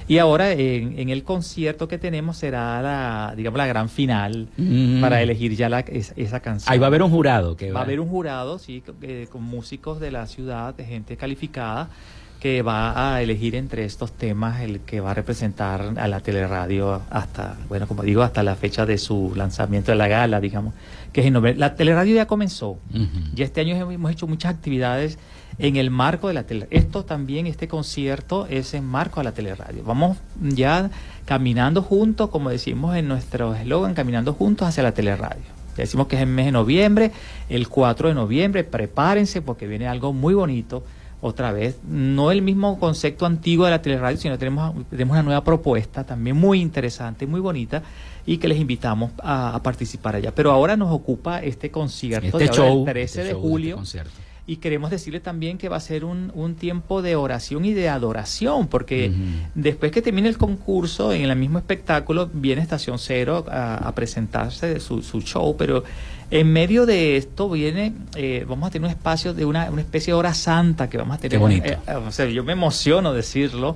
Y 0.07 0.19
ahora 0.19 0.51
en, 0.51 1.09
el 1.09 1.23
concierto 1.23 1.87
que 1.87 1.97
tenemos 1.97 2.37
será 2.37 2.81
la, 2.81 3.33
digamos, 3.35 3.57
la 3.57 3.65
gran 3.65 3.89
final 3.89 4.49
mm. 4.57 5.01
para 5.01 5.21
elegir 5.21 5.55
ya 5.55 5.69
la, 5.69 5.79
esa, 5.79 6.41
canción. 6.41 6.71
Ahí 6.71 6.79
va 6.79 6.87
a 6.87 6.89
haber 6.89 7.01
un 7.01 7.09
jurado. 7.09 7.55
que 7.55 7.71
Va 7.71 7.79
a 7.79 7.83
haber 7.83 7.99
un 7.99 8.09
jurado, 8.09 8.59
sí, 8.59 8.83
eh, 9.01 9.27
con 9.31 9.41
músicos 9.41 9.99
de 9.99 10.11
la 10.11 10.27
ciudad, 10.27 10.75
de 10.75 10.85
gente 10.85 11.17
calificada 11.17 11.89
que 12.45 12.61
va 12.61 13.15
a 13.15 13.23
elegir 13.23 13.55
entre 13.55 13.85
estos 13.85 14.11
temas 14.11 14.61
el 14.61 14.81
que 14.81 14.99
va 14.99 15.09
a 15.09 15.13
representar 15.15 15.93
a 15.97 16.07
la 16.07 16.19
teleradio 16.19 17.01
hasta, 17.09 17.57
bueno, 17.67 17.87
como 17.87 18.03
digo, 18.03 18.21
hasta 18.21 18.43
la 18.43 18.55
fecha 18.55 18.85
de 18.85 18.99
su 18.99 19.33
lanzamiento 19.35 19.91
de 19.91 19.97
la 19.97 20.07
gala, 20.07 20.39
digamos, 20.39 20.75
que 21.11 21.21
es 21.21 21.25
en 21.25 21.33
noviembre. 21.33 21.59
La 21.59 21.73
teleradio 21.73 22.13
ya 22.13 22.27
comenzó. 22.27 22.77
Y 23.35 23.41
este 23.41 23.61
año 23.61 23.89
hemos 23.89 24.11
hecho 24.11 24.27
muchas 24.27 24.53
actividades 24.53 25.17
en 25.57 25.75
el 25.75 25.89
marco 25.89 26.27
de 26.27 26.35
la 26.35 26.43
teleradio. 26.43 26.77
Esto 26.77 27.03
también, 27.03 27.47
este 27.47 27.67
concierto 27.67 28.45
es 28.45 28.75
en 28.75 28.85
marco 28.85 29.21
de 29.21 29.23
la 29.23 29.31
teleradio. 29.31 29.83
Vamos 29.83 30.19
ya 30.39 30.91
caminando 31.25 31.81
juntos, 31.81 32.29
como 32.29 32.51
decimos 32.51 32.95
en 32.95 33.07
nuestro 33.07 33.55
eslogan, 33.55 33.95
caminando 33.95 34.33
juntos 34.33 34.67
hacia 34.67 34.83
la 34.83 34.91
teleradio. 34.91 35.45
Ya 35.75 35.81
decimos 35.81 36.05
que 36.05 36.17
es 36.17 36.21
el 36.21 36.29
mes 36.29 36.45
de 36.45 36.51
noviembre, 36.51 37.11
el 37.49 37.67
4 37.69 38.09
de 38.09 38.13
noviembre, 38.13 38.63
prepárense 38.63 39.41
porque 39.41 39.65
viene 39.65 39.87
algo 39.87 40.13
muy 40.13 40.35
bonito 40.35 40.83
otra 41.25 41.51
vez, 41.51 41.79
no 41.89 42.29
el 42.31 42.43
mismo 42.43 42.79
concepto 42.79 43.25
antiguo 43.25 43.65
de 43.65 43.71
la 43.71 43.81
teleradio, 43.81 44.17
sino 44.17 44.37
tenemos, 44.37 44.75
tenemos 44.91 45.13
una 45.13 45.23
nueva 45.23 45.43
propuesta 45.43 46.03
también 46.03 46.37
muy 46.37 46.61
interesante, 46.61 47.25
muy 47.25 47.39
bonita, 47.39 47.81
y 48.27 48.37
que 48.37 48.47
les 48.47 48.59
invitamos 48.59 49.11
a, 49.23 49.59
participar 49.63 50.15
allá. 50.15 50.33
Pero 50.35 50.51
ahora 50.51 50.77
nos 50.77 50.91
ocupa 50.91 51.39
este 51.39 51.71
concierto 51.71 52.39
este 52.39 52.53
show, 52.53 52.79
el 52.79 52.93
13 52.93 53.23
de 53.23 53.29
este 53.31 53.41
julio. 53.41 53.81
y 54.45 54.57
queremos 54.57 54.91
decirle 54.91 55.19
también 55.19 55.57
que 55.57 55.67
va 55.67 55.77
a 55.77 55.79
ser 55.79 56.05
un, 56.05 56.31
un 56.35 56.53
tiempo 56.53 57.01
de 57.01 57.15
oración 57.15 57.65
y 57.65 57.73
de 57.73 57.89
adoración, 57.89 58.67
porque 58.67 59.11
después 59.55 59.91
que 59.91 60.03
termine 60.03 60.29
el 60.29 60.37
concurso, 60.37 61.11
en 61.11 61.23
el 61.23 61.35
mismo 61.35 61.57
espectáculo, 61.57 62.29
viene 62.31 62.61
Estación 62.61 62.99
Cero 62.99 63.45
a, 63.49 63.91
presentarse 63.95 64.79
su, 64.79 65.01
su 65.01 65.21
show, 65.21 65.55
pero 65.57 65.83
en 66.31 66.51
medio 66.51 66.85
de 66.85 67.17
esto 67.17 67.49
viene, 67.49 67.93
eh, 68.15 68.45
vamos 68.47 68.67
a 68.67 68.71
tener 68.71 68.85
un 68.85 68.91
espacio 68.91 69.33
de 69.33 69.45
una, 69.45 69.69
una, 69.69 69.81
especie 69.81 70.11
de 70.11 70.19
hora 70.19 70.33
santa 70.33 70.89
que 70.89 70.97
vamos 70.97 71.15
a 71.15 71.19
tener. 71.19 71.31
Qué 71.31 71.37
bonito. 71.37 71.67
Eh, 71.67 71.95
o 71.95 72.11
sea, 72.11 72.25
yo 72.25 72.43
me 72.43 72.53
emociono 72.53 73.13
decirlo. 73.13 73.75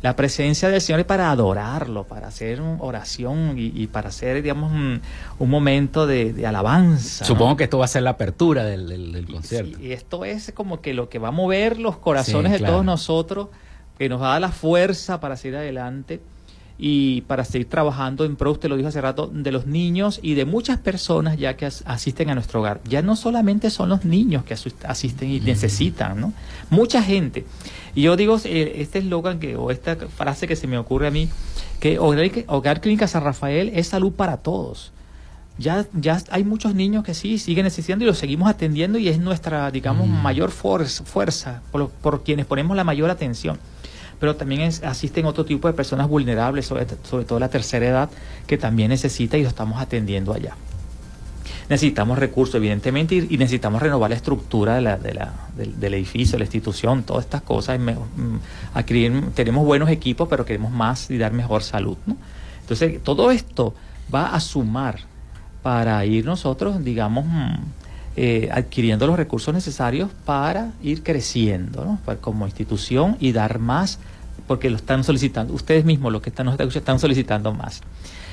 La 0.00 0.14
presencia 0.14 0.68
del 0.68 0.80
Señor 0.80 1.00
es 1.00 1.06
para 1.06 1.32
adorarlo, 1.32 2.04
para 2.04 2.28
hacer 2.28 2.60
oración 2.60 3.54
y, 3.56 3.88
para 3.88 4.10
hacer, 4.10 4.40
digamos, 4.40 4.70
un, 4.70 5.50
momento 5.50 6.06
de, 6.06 6.46
alabanza. 6.46 7.24
Supongo 7.24 7.56
que 7.56 7.64
esto 7.64 7.78
va 7.78 7.86
a 7.86 7.88
ser 7.88 8.04
la 8.04 8.10
apertura 8.10 8.64
del, 8.64 9.26
concierto. 9.28 9.76
Y, 9.80 9.90
esto 9.90 10.24
es 10.24 10.52
como 10.54 10.80
que 10.80 10.94
lo 10.94 11.08
que 11.08 11.18
va 11.18 11.28
a 11.28 11.32
mover 11.32 11.80
los 11.80 11.96
corazones 11.96 12.52
de 12.52 12.60
todos 12.60 12.84
nosotros, 12.84 13.48
que 13.98 14.08
nos 14.08 14.22
va 14.22 14.28
a 14.28 14.32
dar 14.34 14.40
la 14.42 14.52
fuerza 14.52 15.18
para 15.18 15.36
seguir 15.36 15.56
adelante 15.56 16.20
y 16.78 17.22
para 17.22 17.44
seguir 17.44 17.68
trabajando 17.68 18.24
en 18.24 18.36
pro, 18.36 18.52
usted 18.52 18.68
lo 18.68 18.76
dijo 18.76 18.88
hace 18.88 19.00
rato, 19.00 19.28
de 19.32 19.50
los 19.50 19.66
niños 19.66 20.20
y 20.22 20.34
de 20.34 20.44
muchas 20.44 20.78
personas 20.78 21.36
ya 21.36 21.56
que 21.56 21.66
asisten 21.66 22.30
a 22.30 22.34
nuestro 22.34 22.60
hogar. 22.60 22.80
Ya 22.88 23.02
no 23.02 23.16
solamente 23.16 23.70
son 23.70 23.88
los 23.88 24.04
niños 24.04 24.44
que 24.44 24.54
asisten 24.54 25.30
y 25.30 25.40
necesitan, 25.40 26.20
¿no? 26.20 26.32
Mucha 26.70 27.02
gente. 27.02 27.44
Y 27.96 28.02
yo 28.02 28.16
digo, 28.16 28.38
eh, 28.44 28.74
este 28.76 29.00
eslogan 29.00 29.40
que, 29.40 29.56
o 29.56 29.72
esta 29.72 29.96
frase 29.96 30.46
que 30.46 30.54
se 30.54 30.68
me 30.68 30.78
ocurre 30.78 31.08
a 31.08 31.10
mí, 31.10 31.28
que 31.80 31.98
Hogar, 31.98 32.30
Hogar 32.46 32.80
Clínica 32.80 33.08
San 33.08 33.24
Rafael 33.24 33.72
es 33.74 33.88
salud 33.88 34.12
para 34.12 34.36
todos 34.36 34.92
ya, 35.58 35.86
ya 35.92 36.22
hay 36.30 36.44
muchos 36.44 36.74
niños 36.74 37.04
que 37.04 37.14
sí 37.14 37.38
siguen 37.38 37.64
necesitando 37.64 38.04
y 38.04 38.06
los 38.06 38.18
seguimos 38.18 38.48
atendiendo 38.48 38.96
y 38.98 39.08
es 39.08 39.18
nuestra, 39.18 39.70
digamos, 39.70 40.06
mayor 40.06 40.50
fuerza 40.50 41.62
por, 41.72 41.90
por, 41.90 42.22
quienes 42.22 42.46
ponemos 42.46 42.76
la 42.76 42.84
mayor 42.84 43.10
atención 43.10 43.58
pero 44.18 44.36
también 44.36 44.62
asisten 44.62 45.26
otro 45.26 45.44
tipo 45.44 45.68
de 45.68 45.74
personas 45.74 46.08
vulnerables, 46.08 46.66
sobre, 46.66 46.86
sobre 47.02 47.24
todo 47.24 47.38
la 47.38 47.48
tercera 47.48 47.86
edad, 47.86 48.10
que 48.46 48.58
también 48.58 48.90
necesita 48.90 49.36
y 49.36 49.42
lo 49.42 49.48
estamos 49.48 49.80
atendiendo 49.80 50.32
allá. 50.32 50.56
Necesitamos 51.68 52.18
recursos, 52.18 52.54
evidentemente, 52.54 53.14
y, 53.14 53.36
necesitamos 53.36 53.82
renovar 53.82 54.08
la 54.08 54.16
estructura 54.16 54.76
de 54.76 54.80
la, 54.80 54.96
de 54.96 55.12
la, 55.12 55.34
del, 55.54 55.94
edificio, 55.94 56.38
la 56.38 56.44
institución, 56.44 57.02
todas 57.02 57.24
estas 57.24 57.42
cosas. 57.42 57.78
Mm, 57.78 58.36
aquí 58.72 59.10
tenemos 59.34 59.66
buenos 59.66 59.90
equipos, 59.90 60.28
pero 60.28 60.46
queremos 60.46 60.72
más 60.72 61.10
y 61.10 61.18
dar 61.18 61.32
mejor 61.32 61.62
salud. 61.62 61.98
¿no? 62.06 62.16
Entonces, 62.62 63.02
todo 63.02 63.30
esto 63.30 63.74
va 64.12 64.34
a 64.34 64.40
sumar 64.40 65.00
para 65.62 66.02
ir 66.06 66.24
nosotros, 66.24 66.82
digamos, 66.82 67.26
mm, 67.26 67.56
eh, 68.20 68.48
adquiriendo 68.50 69.06
los 69.06 69.16
recursos 69.16 69.54
necesarios 69.54 70.10
para 70.24 70.72
ir 70.82 71.04
creciendo 71.04 71.84
¿no? 71.84 72.16
como 72.20 72.46
institución 72.46 73.16
y 73.20 73.30
dar 73.30 73.60
más, 73.60 74.00
porque 74.48 74.70
lo 74.70 74.76
están 74.76 75.04
solicitando, 75.04 75.54
ustedes 75.54 75.84
mismos 75.84 76.10
los 76.12 76.20
que 76.20 76.30
están, 76.30 76.48
están 76.48 76.98
solicitando 76.98 77.54
más. 77.54 77.80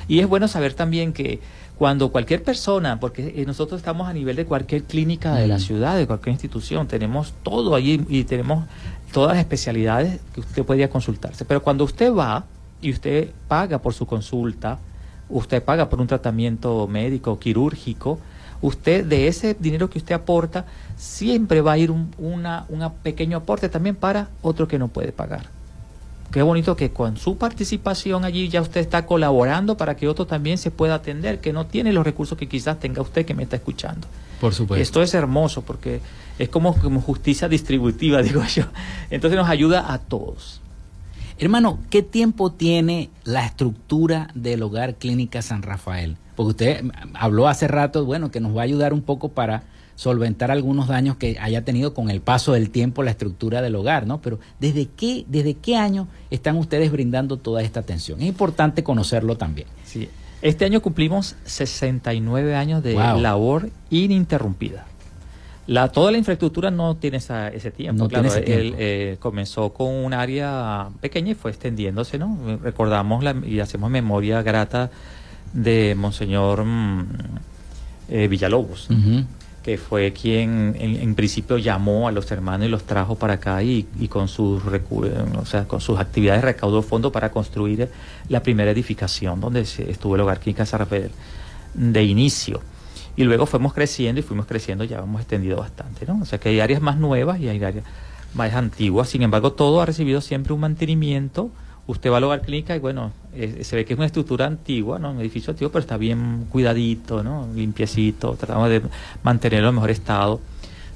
Y 0.08 0.18
es 0.18 0.26
bueno 0.26 0.48
saber 0.48 0.74
también 0.74 1.12
que 1.12 1.38
cuando 1.78 2.10
cualquier 2.10 2.42
persona, 2.42 2.98
porque 2.98 3.32
eh, 3.36 3.44
nosotros 3.46 3.78
estamos 3.78 4.08
a 4.08 4.12
nivel 4.12 4.34
de 4.34 4.44
cualquier 4.44 4.82
clínica 4.82 5.36
de 5.36 5.46
la 5.46 5.58
mm. 5.58 5.60
ciudad, 5.60 5.96
de 5.96 6.08
cualquier 6.08 6.32
institución, 6.32 6.88
tenemos 6.88 7.32
todo 7.44 7.76
allí 7.76 8.04
y 8.08 8.24
tenemos 8.24 8.64
todas 9.12 9.36
las 9.36 9.38
especialidades 9.38 10.18
que 10.34 10.40
usted 10.40 10.64
podría 10.64 10.90
consultarse. 10.90 11.44
Pero 11.44 11.62
cuando 11.62 11.84
usted 11.84 12.12
va 12.12 12.44
y 12.82 12.90
usted 12.90 13.30
paga 13.46 13.78
por 13.78 13.94
su 13.94 14.04
consulta, 14.04 14.80
usted 15.28 15.62
paga 15.62 15.88
por 15.88 16.00
un 16.00 16.08
tratamiento 16.08 16.88
médico, 16.88 17.38
quirúrgico, 17.38 18.18
usted 18.60 19.04
de 19.04 19.28
ese 19.28 19.56
dinero 19.58 19.90
que 19.90 19.98
usted 19.98 20.14
aporta, 20.14 20.66
siempre 20.96 21.60
va 21.60 21.72
a 21.72 21.78
ir 21.78 21.90
un 21.90 22.10
una, 22.18 22.92
pequeño 23.02 23.38
aporte 23.38 23.68
también 23.68 23.96
para 23.96 24.28
otro 24.42 24.68
que 24.68 24.78
no 24.78 24.88
puede 24.88 25.12
pagar. 25.12 25.46
Qué 26.30 26.42
bonito 26.42 26.76
que 26.76 26.90
con 26.90 27.16
su 27.16 27.38
participación 27.38 28.24
allí 28.24 28.48
ya 28.48 28.60
usted 28.60 28.80
está 28.80 29.06
colaborando 29.06 29.76
para 29.76 29.96
que 29.96 30.08
otro 30.08 30.26
también 30.26 30.58
se 30.58 30.70
pueda 30.70 30.96
atender, 30.96 31.40
que 31.40 31.52
no 31.52 31.66
tiene 31.66 31.92
los 31.92 32.04
recursos 32.04 32.36
que 32.36 32.48
quizás 32.48 32.80
tenga 32.80 33.00
usted 33.00 33.24
que 33.24 33.34
me 33.34 33.44
está 33.44 33.56
escuchando. 33.56 34.08
Por 34.40 34.52
supuesto. 34.52 34.82
Esto 34.82 35.02
es 35.02 35.14
hermoso 35.14 35.62
porque 35.62 36.00
es 36.38 36.48
como, 36.48 36.74
como 36.76 37.00
justicia 37.00 37.48
distributiva, 37.48 38.22
digo 38.22 38.44
yo. 38.44 38.64
Entonces 39.10 39.38
nos 39.38 39.48
ayuda 39.48 39.92
a 39.92 39.98
todos. 39.98 40.60
Hermano, 41.38 41.78
¿qué 41.90 42.02
tiempo 42.02 42.50
tiene 42.50 43.10
la 43.24 43.44
estructura 43.44 44.28
del 44.34 44.62
Hogar 44.62 44.94
Clínica 44.94 45.42
San 45.42 45.62
Rafael? 45.62 46.16
Porque 46.34 46.50
usted 46.50 46.84
habló 47.12 47.46
hace 47.46 47.68
rato, 47.68 48.06
bueno, 48.06 48.30
que 48.30 48.40
nos 48.40 48.56
va 48.56 48.62
a 48.62 48.64
ayudar 48.64 48.94
un 48.94 49.02
poco 49.02 49.28
para 49.28 49.64
solventar 49.96 50.50
algunos 50.50 50.88
daños 50.88 51.16
que 51.16 51.38
haya 51.38 51.62
tenido 51.62 51.92
con 51.92 52.10
el 52.10 52.22
paso 52.22 52.52
del 52.52 52.70
tiempo 52.70 53.02
la 53.02 53.10
estructura 53.10 53.60
del 53.60 53.74
hogar, 53.74 54.06
¿no? 54.06 54.22
Pero 54.22 54.38
¿desde 54.60 54.86
qué, 54.86 55.26
desde 55.28 55.54
qué 55.54 55.76
año 55.76 56.08
están 56.30 56.56
ustedes 56.56 56.90
brindando 56.90 57.36
toda 57.36 57.62
esta 57.62 57.80
atención? 57.80 58.20
Es 58.20 58.26
importante 58.26 58.82
conocerlo 58.82 59.36
también. 59.36 59.68
Sí. 59.84 60.08
Este 60.40 60.64
año 60.64 60.80
cumplimos 60.80 61.36
69 61.44 62.54
años 62.54 62.82
de 62.82 62.94
labor 62.94 63.70
ininterrumpida. 63.90 64.86
La, 65.66 65.88
toda 65.88 66.12
la 66.12 66.18
infraestructura 66.18 66.70
no 66.70 66.96
tiene 66.96 67.16
ese 67.16 67.70
tiempo. 67.72 68.08
claro, 68.08 68.32
él 68.34 68.74
eh, 68.78 69.16
comenzó 69.18 69.70
con 69.72 69.88
un 69.88 70.14
área 70.14 70.88
pequeña 71.00 71.32
y 71.32 71.34
fue 71.34 71.50
extendiéndose, 71.50 72.18
¿no? 72.18 72.38
Recordamos 72.62 73.24
y 73.44 73.58
hacemos 73.58 73.90
memoria 73.90 74.42
grata 74.42 74.90
de 75.52 75.96
Monseñor 75.96 76.64
mm, 76.64 77.06
eh, 78.10 78.28
Villalobos, 78.28 78.88
que 79.64 79.76
fue 79.78 80.12
quien 80.12 80.76
en, 80.78 81.14
principio 81.16 81.58
llamó 81.58 82.06
a 82.06 82.12
los 82.12 82.30
hermanos 82.30 82.68
y 82.68 82.70
los 82.70 82.84
trajo 82.84 83.16
para 83.16 83.34
acá 83.34 83.60
y, 83.64 83.84
con 84.08 84.28
sus 84.28 84.62
o 84.64 85.44
sea, 85.46 85.64
con 85.64 85.80
sus 85.80 85.98
actividades 85.98 86.44
recaudó 86.44 86.82
fondos 86.82 87.10
para 87.10 87.32
construir 87.32 87.88
la 88.28 88.40
primera 88.40 88.70
edificación 88.70 89.40
donde 89.40 89.62
estuvo 89.62 90.14
el 90.14 90.20
hogar 90.20 90.38
Quinca 90.38 90.64
Rafael 90.64 91.10
de 91.74 92.04
inicio. 92.04 92.60
Y 93.16 93.24
luego 93.24 93.46
fuimos 93.46 93.72
creciendo 93.72 94.20
y 94.20 94.22
fuimos 94.22 94.46
creciendo, 94.46 94.84
ya 94.84 94.98
hemos 94.98 95.22
extendido 95.22 95.56
bastante, 95.56 96.04
¿no? 96.06 96.20
O 96.20 96.24
sea 96.26 96.38
que 96.38 96.50
hay 96.50 96.60
áreas 96.60 96.82
más 96.82 96.98
nuevas 96.98 97.40
y 97.40 97.48
hay 97.48 97.62
áreas 97.64 97.84
más 98.34 98.52
antiguas. 98.54 99.08
Sin 99.08 99.22
embargo, 99.22 99.52
todo 99.52 99.80
ha 99.80 99.86
recibido 99.86 100.20
siempre 100.20 100.52
un 100.52 100.60
mantenimiento. 100.60 101.50
Usted 101.86 102.10
va 102.10 102.18
al 102.18 102.24
hogar 102.24 102.42
clínica 102.42 102.76
y 102.76 102.78
bueno, 102.78 103.12
se 103.32 103.76
ve 103.76 103.84
que 103.84 103.94
es 103.94 103.96
una 103.98 104.06
estructura 104.06 104.46
antigua, 104.46 104.98
¿no? 104.98 105.12
Un 105.12 105.20
edificio 105.20 105.52
antiguo, 105.52 105.70
pero 105.70 105.80
está 105.80 105.96
bien 105.96 106.46
cuidadito, 106.50 107.22
¿no? 107.22 107.48
Limpiecito. 107.54 108.34
Tratamos 108.34 108.68
de 108.68 108.82
mantenerlo 109.22 109.70
en 109.70 109.74
mejor 109.76 109.90
estado. 109.90 110.40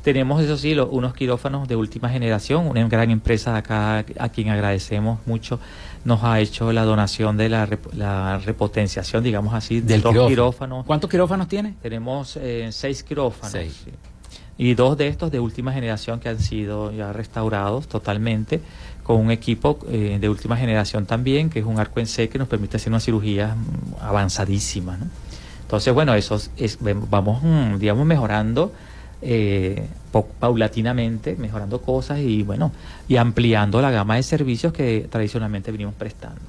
Tenemos, 0.02 0.42
eso 0.42 0.56
sí, 0.56 0.74
unos 0.78 1.14
quirófanos 1.14 1.68
de 1.68 1.76
última 1.76 2.08
generación, 2.08 2.66
una 2.66 2.86
gran 2.88 3.10
empresa 3.10 3.52
de 3.52 3.58
acá 3.58 4.04
a 4.18 4.28
quien 4.30 4.48
agradecemos 4.48 5.20
mucho 5.26 5.60
nos 6.04 6.22
ha 6.24 6.40
hecho 6.40 6.72
la 6.72 6.84
donación 6.84 7.36
de 7.36 7.48
la, 7.48 7.68
la 7.92 8.38
repotenciación, 8.38 9.22
digamos 9.22 9.54
así, 9.54 9.80
de 9.80 9.98
dos 9.98 10.14
quirófanos. 10.28 10.86
¿Cuántos 10.86 11.10
quirófanos 11.10 11.48
tiene? 11.48 11.74
Tenemos 11.82 12.36
eh, 12.40 12.68
seis 12.72 13.02
quirófanos. 13.02 13.84
Y 14.56 14.74
dos 14.74 14.98
de 14.98 15.08
estos 15.08 15.30
de 15.30 15.40
última 15.40 15.72
generación 15.72 16.20
que 16.20 16.28
han 16.28 16.38
sido 16.38 16.92
ya 16.92 17.12
restaurados 17.12 17.88
totalmente, 17.88 18.60
con 19.02 19.16
un 19.16 19.30
equipo 19.30 19.78
eh, 19.88 20.18
de 20.20 20.28
última 20.28 20.56
generación 20.56 21.06
también, 21.06 21.48
que 21.48 21.60
es 21.60 21.64
un 21.64 21.78
arco 21.78 21.98
en 21.98 22.06
C 22.06 22.28
que 22.28 22.38
nos 22.38 22.46
permite 22.46 22.76
hacer 22.76 22.90
una 22.90 23.00
cirugía 23.00 23.54
mm, 23.54 24.04
avanzadísima. 24.04 24.98
¿no? 24.98 25.06
Entonces, 25.62 25.94
bueno, 25.94 26.14
eso 26.14 26.38
es, 26.56 26.78
vamos, 26.80 27.42
mm, 27.42 27.78
digamos, 27.78 28.04
mejorando 28.04 28.72
eh, 29.22 29.86
paulatinamente, 30.40 31.36
mejorando 31.36 31.80
cosas 31.82 32.18
y 32.20 32.42
bueno, 32.42 32.72
y 33.08 33.16
ampliando 33.16 33.80
la 33.80 33.90
gama 33.90 34.16
de 34.16 34.22
servicios 34.22 34.72
que 34.72 35.06
tradicionalmente 35.10 35.70
venimos 35.70 35.94
prestando. 35.94 36.40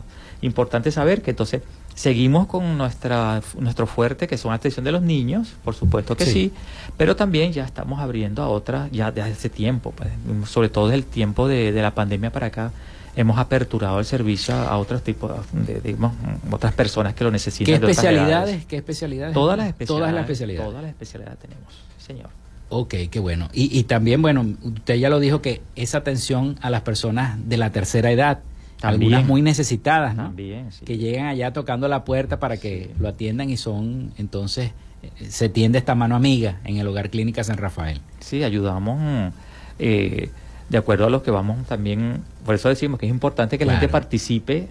Importante 0.42 0.92
saber 0.92 1.22
que 1.22 1.32
entonces 1.32 1.62
seguimos 1.94 2.48
con 2.48 2.78
nuestra, 2.78 3.42
nuestro 3.60 3.86
fuerte, 3.86 4.28
que 4.28 4.38
son 4.38 4.50
la 4.50 4.56
atención 4.56 4.84
de 4.86 4.92
los 4.92 5.02
niños, 5.02 5.54
por 5.64 5.76
supuesto 5.76 6.16
que 6.16 6.26
sí. 6.26 6.52
pero 6.98 7.16
también 7.16 7.54
ya 7.54 7.64
estamos 7.64 8.00
abriendo 8.00 8.42
a 8.42 8.48
otras, 8.48 8.90
ya 8.92 9.12
desde 9.12 9.32
hace 9.32 9.50
tiempo, 9.50 9.92
pues, 9.92 10.10
sobre 10.50 10.70
todo 10.70 10.88
desde 10.88 10.98
el 10.98 11.06
tiempo 11.06 11.48
de, 11.48 11.72
la 11.72 11.94
pandemia 11.94 12.32
para 12.32 12.48
acá, 12.48 12.72
hemos 13.16 13.38
aperturado 13.38 14.00
el 14.00 14.06
servicio 14.06 14.56
a 14.56 14.78
otros 14.78 15.04
tipos 15.04 15.32
de, 15.52 15.82
digamos, 15.82 16.14
otras 16.50 16.74
personas 16.74 17.14
que 17.14 17.24
lo 17.24 17.32
necesitan. 17.32 17.66
¿Qué 17.66 17.92
especialidades? 17.92 18.66
¿Qué 18.66 18.78
especialidades? 18.78 19.34
Todas 19.34 19.58
las 19.58 19.68
especialidades. 19.68 20.02
Todas 20.02 20.14
las 20.14 20.22
especialidades. 20.24 20.70
Todas 20.70 20.82
las 20.82 20.90
especialidades 20.90 21.40
tenemos, 21.40 21.74
señor. 21.98 22.41
Ok, 22.74 22.96
qué 23.12 23.20
bueno. 23.20 23.50
Y, 23.52 23.78
y, 23.78 23.84
también, 23.84 24.22
bueno, 24.22 24.46
usted 24.64 24.96
ya 24.96 25.10
lo 25.10 25.20
dijo 25.20 25.42
que 25.42 25.62
esa 25.76 25.98
atención 25.98 26.58
a 26.62 26.70
las 26.70 26.82
personas 26.82 27.38
de 27.50 27.58
la 27.58 27.72
tercera 27.72 28.12
edad, 28.12 28.40
algunas 28.82 29.26
muy 29.26 29.42
necesitadas, 29.42 30.16
¿no? 30.16 30.28
También, 30.28 30.70
Que 30.86 30.98
llegan 30.98 31.26
allá 31.26 31.52
tocando 31.52 31.90
la 31.90 32.06
puerta 32.06 32.40
para 32.40 32.56
que 32.56 32.90
lo 32.98 33.10
atiendan 33.10 33.50
y 33.50 33.58
son, 33.58 34.14
entonces, 34.18 34.72
eh, 35.04 35.26
se 35.28 35.50
tiende 35.50 35.80
esta 35.80 35.96
mano 35.96 36.16
amiga 36.16 36.60
en 36.64 36.78
el 36.78 36.88
Hogar 36.88 37.10
Clínica 37.10 37.44
San 37.44 37.58
Rafael. 37.58 38.00
Sí, 38.22 38.42
ayudamos 38.42 39.34
eh, 39.78 40.30
de 40.70 40.78
acuerdo 40.78 41.06
a 41.06 41.10
lo 41.10 41.24
que 41.24 41.30
vamos 41.30 41.68
también, 41.68 42.24
por 42.46 42.56
eso 42.56 42.70
decimos 42.70 43.02
que 43.02 43.06
es 43.06 43.12
importante 43.12 43.58
que 43.58 43.66
la 43.66 43.74
gente 43.74 43.90
participe 43.90 44.70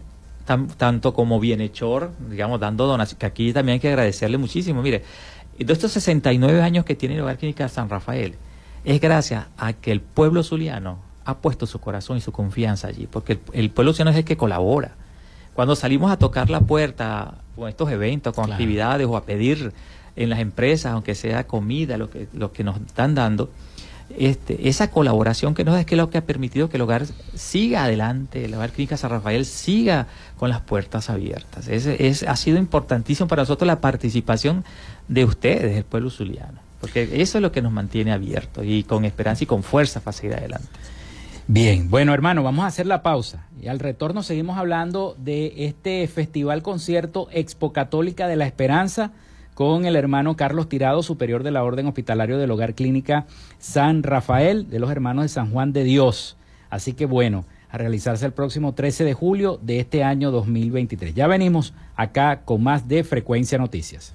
tanto 0.78 1.14
como 1.14 1.38
bienhechor, 1.38 2.12
digamos, 2.30 2.58
dando 2.58 2.86
donaciones, 2.86 3.18
que 3.18 3.26
aquí 3.26 3.52
también 3.52 3.74
hay 3.74 3.80
que 3.80 3.88
agradecerle 3.88 4.38
muchísimo. 4.38 4.82
Mire, 4.82 5.04
de 5.58 5.72
estos 5.72 5.92
69 5.92 6.62
años 6.62 6.84
que 6.84 6.94
tiene 6.94 7.16
el 7.16 7.22
Hogar 7.22 7.38
Clínica 7.38 7.68
San 7.68 7.88
Rafael, 7.88 8.36
es 8.84 9.00
gracias 9.00 9.46
a 9.58 9.72
que 9.72 9.92
el 9.92 10.00
pueblo 10.00 10.42
zuliano 10.42 10.98
ha 11.24 11.38
puesto 11.38 11.66
su 11.66 11.80
corazón 11.80 12.16
y 12.16 12.20
su 12.20 12.32
confianza 12.32 12.88
allí, 12.88 13.06
porque 13.06 13.40
el, 13.52 13.70
pueblo 13.70 13.92
zuliano 13.92 14.10
es 14.10 14.16
el 14.16 14.24
que 14.24 14.36
colabora. 14.36 14.92
Cuando 15.54 15.76
salimos 15.76 16.10
a 16.10 16.16
tocar 16.16 16.48
la 16.48 16.60
puerta 16.60 17.34
con 17.56 17.68
estos 17.68 17.90
eventos, 17.90 18.34
con 18.34 18.50
actividades 18.50 19.06
o 19.06 19.16
a 19.16 19.24
pedir 19.24 19.72
en 20.16 20.30
las 20.30 20.38
empresas, 20.38 20.92
aunque 20.92 21.14
sea 21.14 21.46
comida, 21.46 21.98
lo 21.98 22.08
que, 22.10 22.28
lo 22.32 22.52
que 22.52 22.64
nos 22.64 22.80
están 22.80 23.14
dando, 23.14 23.50
este, 24.18 24.68
esa 24.68 24.90
colaboración 24.90 25.54
que 25.54 25.64
nos 25.64 25.78
es 25.78 25.86
que 25.86 25.96
lo 25.96 26.10
que 26.10 26.18
ha 26.18 26.24
permitido 26.24 26.68
que 26.68 26.76
el 26.76 26.82
hogar 26.82 27.06
siga 27.34 27.84
adelante, 27.84 28.44
el 28.44 28.54
hogar 28.54 28.72
Clínica 28.72 28.96
San 28.96 29.10
Rafael 29.10 29.44
siga 29.46 30.06
con 30.36 30.50
las 30.50 30.60
puertas 30.60 31.10
abiertas. 31.10 31.68
Es, 31.68 32.22
ha 32.22 32.36
sido 32.36 32.58
importantísimo 32.58 33.28
para 33.28 33.42
nosotros 33.42 33.66
la 33.66 33.80
participación 33.80 34.64
de 35.08 35.24
ustedes, 35.24 35.76
el 35.76 35.84
pueblo 35.84 36.10
zuliano, 36.10 36.60
porque 36.80 37.22
eso 37.22 37.38
es 37.38 37.42
lo 37.42 37.52
que 37.52 37.62
nos 37.62 37.72
mantiene 37.72 38.12
abiertos 38.12 38.64
y 38.66 38.84
con 38.84 39.04
esperanza 39.04 39.44
y 39.44 39.46
con 39.46 39.62
fuerza 39.62 40.00
para 40.00 40.16
seguir 40.16 40.34
adelante. 40.34 40.68
Bien, 41.46 41.90
bueno 41.90 42.14
hermano, 42.14 42.42
vamos 42.42 42.64
a 42.64 42.68
hacer 42.68 42.86
la 42.86 43.02
pausa 43.02 43.46
y 43.60 43.68
al 43.68 43.80
retorno 43.80 44.22
seguimos 44.22 44.56
hablando 44.56 45.16
de 45.18 45.66
este 45.66 46.06
festival 46.06 46.62
concierto 46.62 47.28
Expo 47.32 47.72
Católica 47.72 48.28
de 48.28 48.36
la 48.36 48.46
Esperanza 48.46 49.10
con 49.54 49.84
el 49.84 49.96
hermano 49.96 50.36
Carlos 50.36 50.68
Tirado, 50.68 51.02
superior 51.02 51.42
de 51.42 51.50
la 51.50 51.64
Orden 51.64 51.86
Hospitalario 51.86 52.38
del 52.38 52.50
Hogar 52.50 52.74
Clínica 52.74 53.26
San 53.58 54.02
Rafael, 54.02 54.68
de 54.70 54.78
los 54.78 54.90
hermanos 54.90 55.24
de 55.24 55.28
San 55.28 55.50
Juan 55.50 55.72
de 55.72 55.84
Dios. 55.84 56.36
Así 56.70 56.92
que 56.92 57.06
bueno, 57.06 57.44
a 57.70 57.78
realizarse 57.78 58.26
el 58.26 58.32
próximo 58.32 58.74
13 58.74 59.04
de 59.04 59.14
julio 59.14 59.58
de 59.62 59.80
este 59.80 60.04
año 60.04 60.30
2023. 60.30 61.14
Ya 61.14 61.26
venimos 61.26 61.72
acá 61.96 62.42
con 62.44 62.62
más 62.62 62.88
de 62.88 63.04
Frecuencia 63.04 63.58
Noticias. 63.58 64.14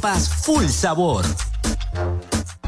full 0.27 0.67
sabor. 0.67 1.21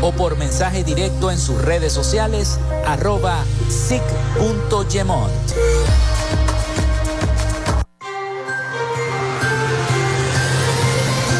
o 0.00 0.12
por 0.12 0.36
mensaje 0.36 0.84
directo 0.84 1.30
en 1.30 1.38
sus 1.38 1.60
redes 1.62 1.92
sociales 1.92 2.58
arroba 2.86 3.44
sic.gemont. 3.68 5.32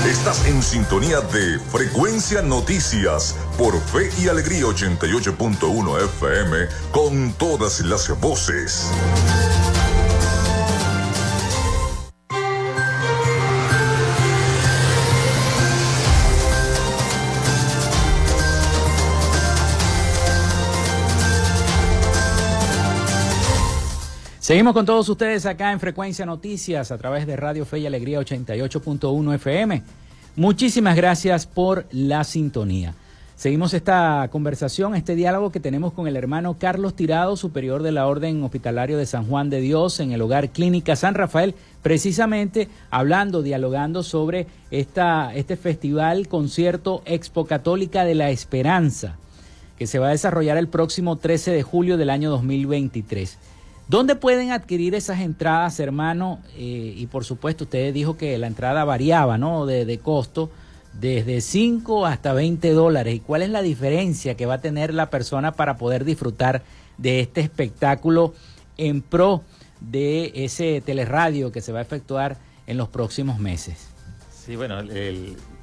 Estás 0.09 0.47
en 0.47 0.63
sintonía 0.63 1.21
de 1.21 1.59
Frecuencia 1.71 2.43
Noticias 2.43 3.35
por 3.57 3.79
Fe 3.81 4.11
y 4.21 4.29
Alegría 4.29 4.65
88.1 4.65 6.05
FM 6.05 6.67
con 6.93 7.33
todas 7.35 7.81
las 7.81 8.09
voces. 8.21 8.91
Seguimos 24.49 24.73
con 24.73 24.87
todos 24.87 25.07
ustedes 25.11 25.45
acá 25.45 25.73
en 25.73 25.79
Frecuencia 25.79 26.25
Noticias 26.25 26.91
a 26.91 26.97
través 26.97 27.27
de 27.27 27.37
Radio 27.37 27.67
Fe 27.67 27.81
y 27.81 27.87
Alegría 27.87 28.19
88.1 28.19 29.35
FM. 29.35 29.83
Muchísimas 30.37 30.97
gracias 30.97 31.45
por 31.45 31.85
la 31.91 32.25
sintonía. 32.25 32.95
Seguimos 33.37 33.75
esta 33.75 34.27
conversación, 34.33 34.95
este 34.95 35.17
diálogo 35.17 35.53
que 35.53 35.61
tenemos 35.61 35.93
con 35.93 36.09
el 36.09 36.17
hermano 36.17 36.57
Carlos 36.59 36.97
Tirado, 36.97 37.37
superior 37.37 37.83
de 37.83 37.93
la 37.93 38.07
Orden 38.07 38.43
Hospitalario 38.43 38.97
de 38.97 39.05
San 39.05 39.27
Juan 39.27 39.51
de 39.51 39.61
Dios 39.61 40.01
en 40.01 40.13
el 40.13 40.23
Hogar 40.23 40.49
Clínica 40.49 40.97
San 40.97 41.15
Rafael, 41.15 41.55
precisamente 41.83 42.69
hablando, 42.89 43.43
dialogando 43.43 44.03
sobre 44.03 44.47
esta, 44.71 45.35
este 45.35 45.59
festival, 45.59 46.27
concierto 46.27 47.03
Expo 47.05 47.45
Católica 47.45 48.07
de 48.07 48.15
la 48.15 48.31
Esperanza, 48.31 49.17
que 49.77 49.87
se 49.87 49.99
va 49.99 50.07
a 50.07 50.13
desarrollar 50.13 50.57
el 50.57 50.69
próximo 50.69 51.17
13 51.17 51.51
de 51.51 51.63
julio 51.63 51.99
del 51.99 52.09
año 52.09 52.31
2023. 52.31 53.37
¿Dónde 53.89 54.17
pueden 54.17 54.51
adquirir 54.51 54.95
esas 54.95 55.21
entradas, 55.21 55.81
hermano? 55.81 56.41
Eh, 56.55 56.93
y 56.95 57.07
por 57.07 57.25
supuesto, 57.25 57.65
usted 57.65 57.95
dijo 57.95 58.19
que 58.19 58.37
la 58.37 58.47
entrada 58.47 58.85
variaba, 58.85 59.39
¿no? 59.39 59.65
De, 59.65 59.99
costo, 59.99 60.51
desde 60.93 61.41
5 61.41 62.05
hasta 62.05 62.35
20 62.35 62.71
dólares. 62.73 63.15
¿Y 63.15 63.21
cuál 63.21 63.41
es 63.41 63.49
la 63.49 63.63
diferencia 63.63 64.37
que 64.37 64.45
va 64.45 64.55
a 64.55 64.61
tener 64.61 64.93
la 64.93 65.09
persona 65.09 65.53
para 65.53 65.79
poder 65.79 66.05
disfrutar 66.05 66.63
de 66.99 67.21
este 67.21 67.41
espectáculo 67.41 68.35
en 68.77 69.01
pro 69.01 69.43
de 69.81 70.33
ese 70.35 70.83
teleradio 70.85 71.51
que 71.51 71.63
se 71.63 71.73
va 71.73 71.79
a 71.79 71.83
efectuar 71.83 72.37
en 72.67 72.77
los 72.77 72.89
próximos 72.89 73.39
meses? 73.39 73.89
Sí, 74.31 74.55
bueno, 74.55 74.83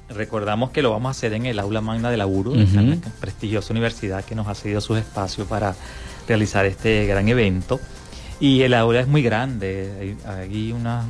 recordamos 0.08 0.70
que 0.70 0.82
lo 0.82 0.90
vamos 0.90 1.10
a 1.10 1.10
hacer 1.10 1.32
en 1.32 1.46
el 1.46 1.60
aula 1.60 1.80
magna 1.80 2.10
de 2.10 2.16
la 2.16 2.26
URU, 2.26 2.54
una 2.54 2.98
prestigiosa 3.20 3.72
universidad 3.72 4.24
que 4.24 4.34
nos 4.34 4.48
ha 4.48 4.56
cedido 4.56 4.80
sus 4.80 4.98
espacios 4.98 5.46
para 5.46 5.76
realizar 6.26 6.66
este 6.66 7.06
gran 7.06 7.28
evento. 7.28 7.78
Y 8.38 8.62
el 8.62 8.74
aula 8.74 9.00
es 9.00 9.08
muy 9.08 9.22
grande, 9.22 10.14
hay, 10.26 10.72
una, 10.72 11.04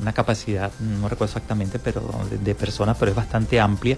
una, 0.00 0.12
capacidad, 0.12 0.72
no 0.80 1.08
recuerdo 1.08 1.26
exactamente, 1.26 1.78
pero 1.78 2.02
de, 2.28 2.54
personas, 2.56 2.96
pero 2.98 3.12
es 3.12 3.16
bastante 3.16 3.60
amplia. 3.60 3.96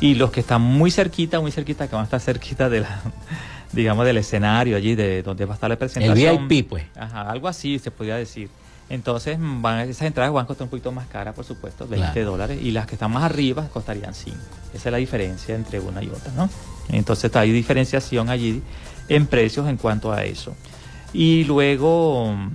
Y 0.00 0.14
los 0.14 0.30
que 0.30 0.40
están 0.40 0.62
muy 0.62 0.90
cerquita, 0.92 1.40
muy 1.40 1.50
cerquita, 1.50 1.88
que 1.88 1.94
van 1.94 2.02
a 2.02 2.04
estar 2.04 2.20
cerquita 2.20 2.68
de 2.68 2.80
la, 2.80 3.00
digamos, 3.72 4.06
del 4.06 4.18
escenario 4.18 4.76
allí, 4.76 4.94
de 4.94 5.22
donde 5.22 5.44
va 5.44 5.54
a 5.54 5.56
estar 5.56 5.68
la 5.68 5.76
presentación. 5.76 6.36
El 6.36 6.46
VIP, 6.46 6.68
pues. 6.68 6.84
Ajá, 6.96 7.22
algo 7.22 7.48
así 7.48 7.80
se 7.80 7.90
podría 7.90 8.16
decir. 8.16 8.48
Entonces, 8.90 9.38
van, 9.40 9.88
esas 9.88 10.06
entradas 10.06 10.32
van 10.32 10.44
a 10.44 10.46
costar 10.46 10.66
un 10.66 10.70
poquito 10.70 10.92
más 10.92 11.06
caras, 11.08 11.34
por 11.34 11.44
supuesto, 11.44 11.88
20 11.88 12.22
dólares, 12.22 12.60
y 12.62 12.70
las 12.70 12.86
que 12.86 12.94
están 12.94 13.10
más 13.10 13.24
arriba 13.24 13.66
costarían 13.72 14.14
5. 14.14 14.36
Esa 14.74 14.88
es 14.88 14.92
la 14.92 14.98
diferencia 14.98 15.54
entre 15.54 15.80
una 15.80 16.02
y 16.02 16.08
otra, 16.08 16.32
¿no? 16.36 16.48
Entonces, 16.90 17.34
hay 17.34 17.50
diferenciación 17.50 18.28
allí 18.28 18.62
en 19.08 19.26
precios 19.26 19.68
en 19.68 19.78
cuanto 19.78 20.12
a 20.12 20.24
eso. 20.24 20.54
Y 21.14 21.44
luego 21.44 22.34
mm, 22.34 22.54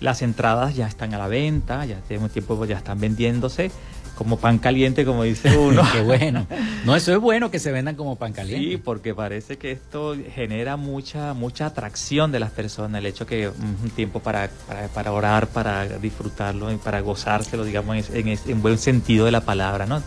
las 0.00 0.20
entradas 0.20 0.76
ya 0.76 0.86
están 0.86 1.14
a 1.14 1.18
la 1.18 1.28
venta, 1.28 1.86
ya 1.86 2.00
tenemos 2.06 2.32
tiempo, 2.32 2.62
ya 2.66 2.76
están 2.76 3.00
vendiéndose 3.00 3.70
como 4.18 4.36
pan 4.36 4.58
caliente, 4.58 5.04
como 5.04 5.22
dice 5.22 5.56
uno. 5.58 5.82
Qué 5.92 6.02
bueno. 6.02 6.46
No, 6.84 6.96
eso 6.96 7.12
es 7.12 7.20
bueno 7.20 7.52
que 7.52 7.60
se 7.60 7.70
vendan 7.70 7.94
como 7.94 8.16
pan 8.16 8.32
caliente. 8.32 8.68
Sí, 8.68 8.76
porque 8.76 9.14
parece 9.14 9.58
que 9.58 9.70
esto 9.70 10.16
genera 10.34 10.76
mucha 10.76 11.34
mucha 11.34 11.66
atracción 11.66 12.32
de 12.32 12.40
las 12.40 12.50
personas, 12.50 12.98
el 12.98 13.06
hecho 13.06 13.26
que 13.26 13.48
un 13.48 13.90
tiempo 13.94 14.18
para, 14.18 14.50
para, 14.92 15.12
orar, 15.12 15.46
para 15.46 15.86
disfrutarlo 15.98 16.72
y 16.72 16.76
para 16.76 17.00
gozárselo, 17.00 17.64
digamos, 17.64 18.10
en, 18.10 18.28
en, 18.28 18.62
buen 18.62 18.78
sentido 18.78 19.24
de 19.24 19.30
la 19.30 19.42
palabra, 19.42 19.86
¿no? 19.86 20.02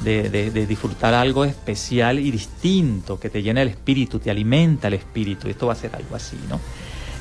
De, 0.00 0.28
de, 0.28 0.66
disfrutar 0.66 1.14
algo 1.14 1.44
especial 1.44 2.18
y 2.18 2.32
distinto, 2.32 3.20
que 3.20 3.30
te 3.30 3.40
llena 3.40 3.62
el 3.62 3.68
espíritu, 3.68 4.18
te 4.18 4.32
alimenta 4.32 4.88
el 4.88 4.94
espíritu. 4.94 5.48
Esto 5.48 5.68
va 5.68 5.74
a 5.74 5.76
ser 5.76 5.94
algo 5.94 6.16
así, 6.16 6.36
¿no? 6.48 6.58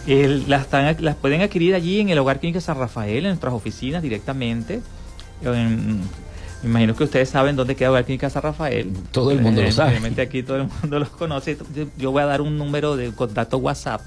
Las, 0.08 0.68
las, 1.00 1.16
pueden 1.16 1.42
adquirir 1.42 1.76
allí 1.76 2.00
en 2.00 2.10
el 2.10 2.20
Hogar 2.20 2.40
Clínica 2.40 2.62
San 2.62 2.78
Rafael, 2.78 3.18
en 3.18 3.32
nuestras 3.32 3.54
oficinas 3.54 4.02
directamente. 4.02 4.82
me 5.44 6.70
imagino 6.70 6.96
que 6.96 7.04
ustedes 7.04 7.30
saben 7.30 7.56
dónde 7.56 7.76
queda 7.76 7.88
el 7.88 7.92
Hogar 7.92 8.06
Clínica 8.06 8.30
San 8.30 8.44
Rafael. 8.44 8.92
Todo 9.12 9.32
el 9.32 9.42
mundo 9.42 9.62
lo 9.62 9.72
sabe. 9.72 9.92
Obviamente 9.92 10.22
aquí 10.22 10.44
todo 10.44 10.58
el 10.58 10.70
mundo 10.82 11.00
los 11.00 11.10
conoce. 11.10 11.58
Yo 11.98 12.12
voy 12.12 12.24
a 12.24 12.26
dar 12.26 12.42
un 12.42 12.58
número 12.58 12.96
de 12.96 13.12
contacto 13.12 13.58
WhatsApp 13.58 14.02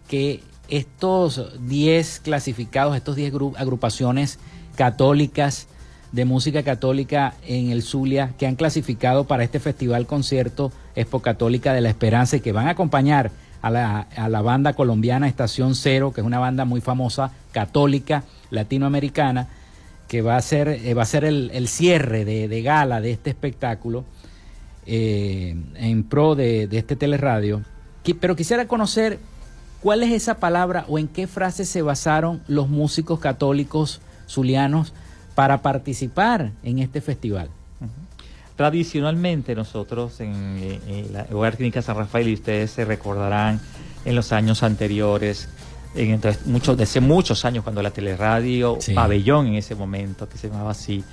que 0.08 0.40
estos 0.70 1.68
10 1.68 2.22
clasificados, 2.22 2.96
estos 2.96 3.18
10 3.18 3.34
agrupaciones 3.58 4.40
católicas 4.78 5.68
de 6.14 6.24
música 6.24 6.64
católica 6.64 7.34
en 7.46 7.70
el 7.70 7.84
Zulia 7.84 8.32
que 8.40 8.48
han 8.48 8.56
clasificado 8.56 9.26
para 9.26 9.44
este 9.44 9.60
festival 9.60 10.08
concierto 10.08 10.72
Expo 10.96 11.20
Católica 11.20 11.74
de 11.74 11.82
la 11.82 11.90
Esperanza 11.90 12.38
y 12.38 12.40
que 12.40 12.54
van 12.54 12.70
a 12.70 12.72
acompañar 12.72 13.30
a 13.62 13.70
la, 13.70 14.42
banda 14.42 14.72
colombiana 14.72 15.28
Estación 15.28 15.76
Cero, 15.76 16.14
que 16.14 16.22
es 16.22 16.26
una 16.26 16.40
banda 16.40 16.64
muy 16.64 16.80
famosa 16.80 17.34
católica 17.52 18.24
latinoamericana, 18.52 19.50
que 20.08 20.22
va 20.22 20.38
a 20.38 20.42
ser, 20.42 20.70
eh, 20.70 20.94
va 20.94 21.02
a 21.02 21.06
ser 21.06 21.26
el, 21.26 21.68
cierre 21.68 22.24
de, 22.24 22.48
de 22.48 22.62
gala 22.62 23.02
de 23.02 23.12
este 23.12 23.32
espectáculo 23.32 24.06
eh, 24.86 25.56
en 25.76 26.04
pro 26.04 26.36
de, 26.36 26.68
este 26.72 26.96
teleradio, 26.96 27.62
pero 28.20 28.36
quisiera 28.36 28.68
conocer 28.68 29.20
cuál 29.82 30.04
es 30.04 30.12
esa 30.12 30.40
palabra 30.40 30.86
o 30.88 30.98
en 30.98 31.08
qué 31.08 31.28
frase 31.28 31.66
se 31.66 31.82
basaron 31.82 32.42
los 32.48 32.68
músicos 32.68 33.20
católicos 33.20 34.02
zulianos 34.28 34.94
para 35.36 35.62
participar 35.62 36.52
en 36.64 36.80
este 36.80 37.02
festival. 37.02 37.50
Tradicionalmente 38.56 39.56
nosotros 39.56 40.20
en, 40.20 40.78
la 41.12 41.26
Hogar 41.32 41.58
Clínica 41.58 41.82
San 41.82 41.98
Rafael, 41.98 42.28
y 42.28 42.34
ustedes 42.34 42.72
se 42.72 42.86
recordarán 42.86 43.60
en 44.06 44.16
los 44.16 44.32
años 44.32 44.62
anteriores, 44.62 45.50
en, 45.96 46.12
entonces, 46.12 46.46
muchos, 46.46 46.78
desde 46.78 47.02
muchos 47.02 47.44
años, 47.46 47.64
cuando 47.64 47.82
la 47.82 47.92
teleradio 47.92 48.78
Pabellón 48.94 49.48
en 49.48 49.56
ese 49.56 49.74
momento, 49.74 50.30
que 50.30 50.38
se 50.38 50.50
llamaba 50.50 50.72
así, 50.72 51.04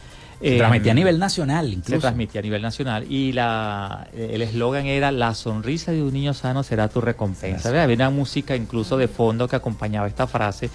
se 0.41 0.57
transmitía 0.57 0.93
a 0.93 0.95
nivel 0.95 1.18
nacional, 1.18 1.72
incluso. 1.72 1.97
Se 1.97 1.99
transmitía 2.01 2.41
a 2.41 2.43
nivel 2.43 2.62
nacional. 2.62 3.11
Y 3.11 3.32
la, 3.32 4.09
el 4.16 4.43
eslogan 4.43 4.86
era: 4.86 5.11
La 5.11 5.34
sonrisa 5.34 5.93
de 5.93 6.03
un 6.03 6.12
niño 6.12 6.34
sano 6.34 6.62
será 6.62 6.89
tu 6.89 7.01
recompensa. 7.01 7.68
Había 7.68 7.95
una 7.95 8.11
música 8.11 8.55
incluso 8.55 8.97
de 8.97 9.09
fondo 9.09 9.49
que 9.49 9.57
acompañaba 9.57 10.07
esta 10.07 10.26
frase 10.26 10.70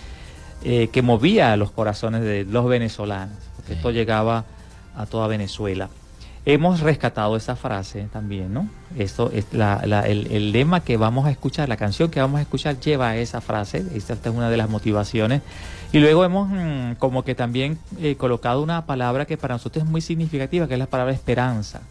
eh, 0.64 0.89
que 0.91 1.01
movía 1.01 1.55
los 1.57 1.72
corazones 1.72 2.22
de 2.22 2.45
los 2.45 2.66
venezolanos. 2.68 3.38
Esto 3.70 3.91
llegaba 3.91 4.45
a 4.95 5.05
toda 5.05 5.28
Venezuela. 5.28 5.89
Hemos 6.46 6.82
rescatado 6.82 7.36
esa 7.38 7.56
frase 7.56 8.08
también, 8.12 8.54
¿no? 8.54 8.68
Esto 8.98 9.32
es 9.34 9.46
el, 9.54 10.52
lema 10.52 10.82
que 10.82 10.98
vamos 10.98 11.26
a 11.26 11.32
escuchar, 11.32 11.70
la 11.70 11.78
canción 11.78 12.10
que 12.10 12.20
vamos 12.20 12.39
a 12.39 12.41
escuchar 12.41 12.80
lleva 12.80 13.16
esa 13.16 13.41
frase, 13.41 13.86
esta 13.96 14.14
es 14.14 14.26
una 14.26 14.50
de 14.50 14.58
las 14.58 14.70
motivaciones. 14.70 15.41
Y 15.91 16.00
luego 16.00 16.26
hemos 16.26 16.50
mm, 16.50 16.96
como 17.00 17.24
que 17.24 17.36
también 17.36 17.78
eh, 18.00 18.16
colocado 18.16 18.62
una 18.62 18.86
palabra 18.86 19.26
que 19.26 19.38
para 19.38 19.56
nosotros 19.56 19.86
es 19.86 19.89
muy 19.89 20.02
significativa, 20.02 20.68
que 20.68 20.74
es 20.74 20.80
la 20.80 20.88
palabra 20.88 21.14
esperanza, 21.14 21.82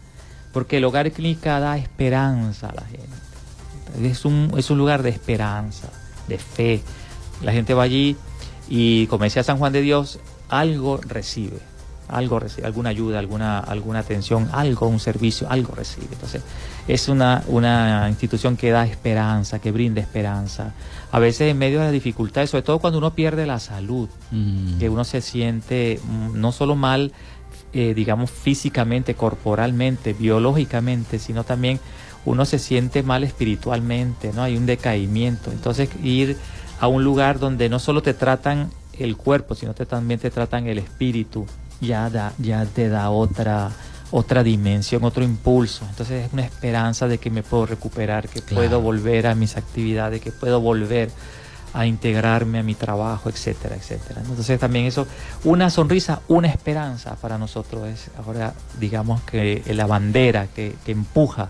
porque 0.51 0.77
el 0.77 0.85
hogar 0.85 1.11
clínica 1.11 1.59
da 1.59 1.77
esperanza 1.77 2.69
a 2.69 2.75
la 2.75 2.83
gente. 2.83 4.09
Es 4.09 4.25
un 4.25 4.77
lugar 4.77 5.03
de 5.03 5.09
esperanza, 5.09 5.89
de 6.27 6.37
fe. 6.37 6.81
La 7.43 7.51
gente 7.51 7.73
va 7.73 7.83
allí 7.83 8.17
y, 8.69 9.07
como 9.07 9.23
decía 9.23 9.43
San 9.43 9.57
Juan 9.57 9.73
de 9.73 9.81
Dios, 9.81 10.19
algo 10.49 10.97
recibe 10.97 11.72
algo 12.07 12.39
recibe, 12.39 12.67
alguna 12.67 12.89
ayuda, 12.89 13.19
alguna, 13.19 13.59
alguna 13.59 13.99
atención, 13.99 14.49
algo, 14.51 14.87
un 14.87 14.99
servicio, 14.99 15.49
algo 15.49 15.73
recibe. 15.75 16.07
Entonces, 16.11 16.43
es 16.87 17.07
una, 17.07 17.43
una 17.47 18.07
institución 18.09 18.57
que 18.57 18.71
da 18.71 18.85
esperanza, 18.85 19.59
que 19.59 19.71
brinda 19.71 20.01
esperanza. 20.01 20.73
A 21.11 21.19
veces 21.19 21.51
en 21.51 21.57
medio 21.57 21.79
de 21.79 21.85
las 21.85 21.93
dificultades, 21.93 22.49
sobre 22.49 22.63
todo 22.63 22.79
cuando 22.79 22.99
uno 22.99 23.13
pierde 23.13 23.45
la 23.45 23.59
salud, 23.59 24.09
mm. 24.31 24.79
que 24.79 24.89
uno 24.89 25.03
se 25.03 25.21
siente 25.21 25.99
mm, 26.03 26.39
no 26.39 26.51
solo 26.51 26.75
mal, 26.75 27.11
eh, 27.73 27.93
digamos, 27.93 28.31
físicamente, 28.31 29.15
corporalmente, 29.15 30.13
biológicamente, 30.13 31.19
sino 31.19 31.43
también 31.43 31.79
uno 32.25 32.45
se 32.45 32.59
siente 32.59 33.03
mal 33.03 33.23
espiritualmente, 33.23 34.31
¿no? 34.33 34.43
Hay 34.43 34.55
un 34.55 34.65
decaimiento. 34.65 35.51
Entonces, 35.51 35.89
ir 36.03 36.37
a 36.79 36.87
un 36.87 37.03
lugar 37.03 37.39
donde 37.39 37.69
no 37.69 37.79
solo 37.79 38.01
te 38.01 38.13
tratan 38.13 38.69
el 38.99 39.17
cuerpo, 39.17 39.55
sino 39.55 39.73
también 39.73 40.19
te 40.19 40.29
tratan 40.29 40.67
el 40.67 40.77
espíritu, 40.77 41.45
ya, 41.83 42.09
da, 42.09 42.33
ya 42.39 42.65
te 42.65 42.89
da 42.89 43.09
otra, 43.09 43.71
otra 44.11 44.43
dimensión, 44.43 45.03
otro 45.03 45.23
impulso. 45.23 45.85
Entonces 45.89 46.25
es 46.25 46.33
una 46.33 46.43
esperanza 46.43 47.07
de 47.07 47.17
que 47.17 47.29
me 47.29 47.43
puedo 47.43 47.65
recuperar, 47.65 48.27
que 48.27 48.41
puedo 48.41 48.81
volver 48.81 49.27
a 49.27 49.35
mis 49.35 49.57
actividades, 49.57 50.21
que 50.21 50.31
puedo 50.31 50.61
volver 50.61 51.09
a 51.73 51.87
integrarme 51.87 52.59
a 52.59 52.63
mi 52.63 52.75
trabajo, 52.75 53.29
etcétera, 53.29 53.75
etcétera. 53.75 54.21
Entonces 54.21 54.59
también 54.59 54.85
eso, 54.85 55.07
una 55.43 55.69
sonrisa, 55.69 56.21
una 56.27 56.47
esperanza 56.47 57.15
para 57.15 57.37
nosotros 57.37 57.87
es 57.87 58.11
ahora, 58.17 58.53
digamos 58.79 59.21
que 59.23 59.63
la 59.73 59.87
bandera 59.87 60.47
que, 60.47 60.75
que 60.85 60.91
empuja 60.91 61.49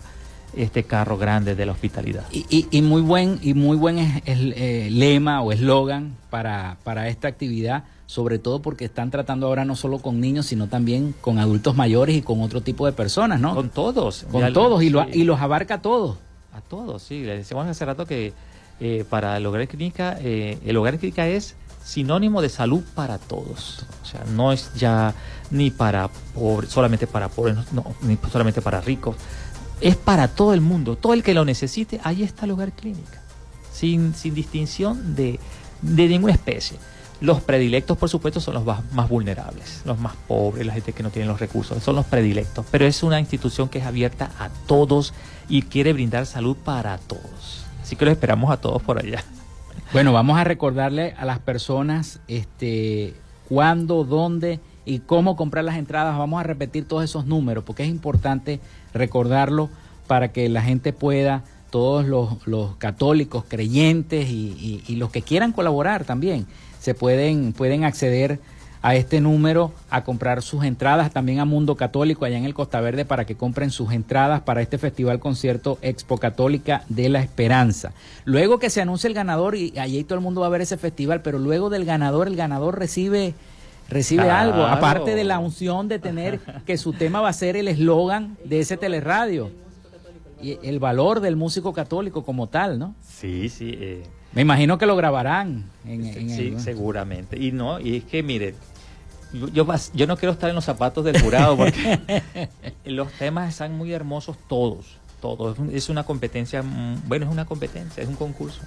este 0.55 0.83
carro 0.83 1.17
grande 1.17 1.55
de 1.55 1.65
la 1.65 1.71
hospitalidad. 1.71 2.25
Y, 2.31 2.67
y, 2.69 2.81
muy 2.81 3.01
buen 3.01 3.39
y 3.41 3.53
muy 3.53 3.75
buen 3.75 3.99
es, 3.99 4.21
el, 4.25 4.53
eh, 4.55 4.89
lema 4.91 5.41
o 5.41 5.51
eslogan 5.51 6.15
para, 6.29 6.77
para 6.83 7.09
esta 7.09 7.27
actividad 7.27 7.83
sobre 8.05 8.39
todo 8.39 8.61
porque 8.61 8.85
están 8.85 9.11
tratando 9.11 9.47
ahora 9.47 9.65
no 9.65 9.75
solo 9.75 9.99
con 9.99 10.19
niños, 10.19 10.45
sino 10.45 10.67
también 10.67 11.15
con 11.21 11.39
adultos 11.39 11.75
mayores 11.75 12.15
y 12.15 12.21
con 12.21 12.41
otro 12.41 12.61
tipo 12.61 12.85
de 12.85 12.91
personas, 12.91 13.39
¿no? 13.39 13.55
Con 13.55 13.69
todos. 13.69 14.25
Con 14.31 14.53
todos, 14.53 14.83
y, 14.83 14.93
y 15.13 15.23
los 15.23 15.39
abarca 15.39 15.75
a 15.75 15.81
todos. 15.81 16.17
A 16.53 16.61
todos, 16.61 17.01
sí. 17.01 17.21
Decíamos 17.21 17.67
hace 17.67 17.85
rato 17.85 18.05
que 18.05 18.33
eh, 18.79 19.05
para 19.09 19.37
el 19.37 19.45
hogar 19.45 19.67
clínica, 19.67 20.17
eh, 20.19 20.59
el 20.65 20.77
hogar 20.77 20.99
clínica 20.99 21.27
es 21.27 21.55
sinónimo 21.83 22.41
de 22.41 22.49
salud 22.49 22.83
para 22.93 23.17
todos. 23.17 23.85
O 24.01 24.05
sea, 24.05 24.23
no 24.35 24.51
es 24.51 24.73
ya 24.75 25.13
ni 25.51 25.71
para 25.71 26.09
pobres, 26.33 26.69
solamente 26.69 27.07
para 27.07 27.29
pobres, 27.29 27.55
no, 27.71 27.85
ni 28.01 28.17
solamente 28.31 28.61
para 28.61 28.81
ricos. 28.81 29.15
Es 29.81 29.95
para 29.95 30.27
todo 30.27 30.53
el 30.53 30.61
mundo. 30.61 30.95
Todo 30.95 31.13
el 31.13 31.23
que 31.23 31.33
lo 31.33 31.45
necesite, 31.45 31.99
ahí 32.03 32.23
está 32.23 32.45
el 32.45 32.51
hogar 32.51 32.71
clínica. 32.71 33.21
Sin, 33.71 34.13
sin 34.13 34.33
distinción 34.33 35.15
de, 35.15 35.39
de 35.81 36.07
ninguna 36.07 36.33
especie. 36.33 36.77
Los 37.23 37.41
predilectos, 37.41 37.97
por 37.97 38.09
supuesto, 38.09 38.41
son 38.41 38.53
los 38.53 38.65
más, 38.65 39.07
vulnerables, 39.07 39.81
los 39.85 39.97
más 39.97 40.13
pobres, 40.27 40.67
la 40.67 40.73
gente 40.73 40.91
que 40.91 41.03
no 41.03 41.09
tiene 41.09 41.25
los 41.25 41.39
recursos, 41.39 41.81
son 41.81 41.95
los 41.95 42.05
predilectos. 42.05 42.65
Pero 42.69 42.85
es 42.85 43.01
una 43.01 43.17
institución 43.17 43.69
que 43.69 43.79
es 43.79 43.85
abierta 43.85 44.29
a 44.39 44.49
todos 44.67 45.13
y 45.47 45.61
quiere 45.61 45.93
brindar 45.93 46.25
salud 46.25 46.57
para 46.57 46.97
todos. 46.97 47.63
Así 47.81 47.95
que 47.95 48.03
los 48.03 48.11
esperamos 48.11 48.51
a 48.51 48.57
todos 48.57 48.81
por 48.81 48.99
allá. 48.99 49.23
Bueno, 49.93 50.11
vamos 50.11 50.37
a 50.37 50.43
recordarle 50.43 51.15
a 51.17 51.23
las 51.23 51.39
personas 51.39 52.19
este, 52.27 53.13
cuándo, 53.47 54.03
dónde 54.03 54.59
y 54.83 54.99
cómo 54.99 55.37
comprar 55.37 55.63
las 55.63 55.77
entradas. 55.77 56.17
Vamos 56.17 56.41
a 56.41 56.43
repetir 56.43 56.89
todos 56.89 57.05
esos 57.05 57.25
números 57.25 57.63
porque 57.63 57.83
es 57.83 57.89
importante 57.89 58.59
recordarlo 58.93 59.69
para 60.07 60.33
que 60.33 60.49
la 60.49 60.61
gente 60.61 60.91
pueda, 60.91 61.45
todos 61.73 62.05
los, 62.05 62.75
católicos, 62.77 63.45
creyentes 63.47 64.29
y 64.29 64.95
los 64.95 65.09
que 65.09 65.23
quieran 65.23 65.53
colaborar 65.53 66.03
también, 66.03 66.45
se 66.79 66.93
pueden, 66.93 67.51
pueden 67.51 67.83
acceder 67.83 68.39
a 68.83 68.93
este 68.93 69.21
número 69.21 69.71
a 69.89 70.03
comprar 70.03 70.43
sus 70.43 70.63
entradas, 70.63 71.11
también 71.11 71.39
a 71.39 71.45
Mundo 71.45 71.75
Católico 71.75 72.25
allá 72.25 72.37
en 72.37 72.45
el 72.45 72.53
Costa 72.53 72.79
Verde 72.79 73.05
para 73.05 73.25
que 73.25 73.33
compren 73.33 73.71
sus 73.71 73.91
entradas 73.91 74.41
para 74.41 74.61
este 74.61 74.77
festival 74.77 75.19
concierto 75.19 75.79
Expo 75.81 76.19
Católica 76.19 76.83
de 76.89 77.09
la 77.09 77.21
Esperanza. 77.21 77.93
Luego 78.23 78.59
que 78.59 78.69
se 78.69 78.81
anuncie 78.81 79.07
el 79.07 79.15
ganador 79.15 79.55
y 79.55 79.73
allí 79.79 80.03
todo 80.03 80.19
el 80.19 80.23
mundo 80.23 80.41
va 80.41 80.47
a 80.47 80.51
ver 80.51 80.61
ese 80.61 80.77
festival, 80.77 81.23
pero 81.23 81.39
luego 81.39 81.71
del 81.71 81.85
ganador, 81.85 82.27
el 82.27 82.35
ganador 82.35 82.77
recibe 82.77 83.33
recibe 83.89 84.29
algo, 84.29 84.63
aparte 84.63 85.15
de 85.15 85.23
la 85.23 85.39
unción 85.39 85.87
de 85.87 85.97
tener 85.97 86.39
que 86.67 86.77
su 86.77 86.93
tema 86.93 87.21
va 87.21 87.29
a 87.29 87.33
ser 87.33 87.57
el 87.57 87.67
eslogan 87.67 88.37
de 88.45 88.59
ese 88.59 88.77
teleradio 88.77 89.62
y 90.43 90.59
el 90.63 90.79
valor 90.79 91.21
del 91.21 91.35
músico 91.35 91.73
católico 91.73 92.23
como 92.23 92.47
tal, 92.47 92.77
¿no? 92.77 92.93
Sí, 93.01 93.49
sí. 93.49 93.77
Eh 93.79 94.03
me 94.33 94.41
imagino 94.41 94.77
que 94.77 94.85
lo 94.85 94.95
grabarán. 94.95 95.65
sí, 95.85 96.55
seguramente. 96.57 97.37
Y 97.37 97.51
no, 97.51 97.79
y 97.79 97.97
es 97.97 98.03
que 98.03 98.23
mire, 98.23 98.55
yo, 99.53 99.65
yo 99.93 100.07
no 100.07 100.17
quiero 100.17 100.33
estar 100.33 100.49
en 100.49 100.55
los 100.55 100.65
zapatos 100.65 101.05
del 101.05 101.21
jurado 101.21 101.55
porque 101.55 101.99
los 102.85 103.11
temas 103.13 103.49
están 103.49 103.77
muy 103.77 103.93
hermosos 103.93 104.37
todos, 104.47 104.97
todos. 105.21 105.57
Es 105.71 105.89
una 105.89 106.03
competencia, 106.03 106.63
mm, 106.63 107.03
bueno, 107.07 107.25
es 107.25 107.31
una 107.31 107.45
competencia, 107.45 108.01
es 108.01 108.09
un 108.09 108.15
concurso. 108.15 108.61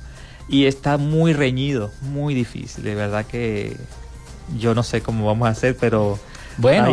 Y 0.48 0.66
está 0.66 0.98
muy 0.98 1.32
reñido, 1.32 1.90
muy 2.00 2.34
difícil. 2.34 2.84
De 2.84 2.94
verdad 2.94 3.26
que 3.26 3.76
yo 4.56 4.72
no 4.76 4.84
sé 4.84 5.00
cómo 5.00 5.26
vamos 5.26 5.48
a 5.48 5.50
hacer, 5.50 5.76
pero 5.76 6.16
bueno, 6.58 6.92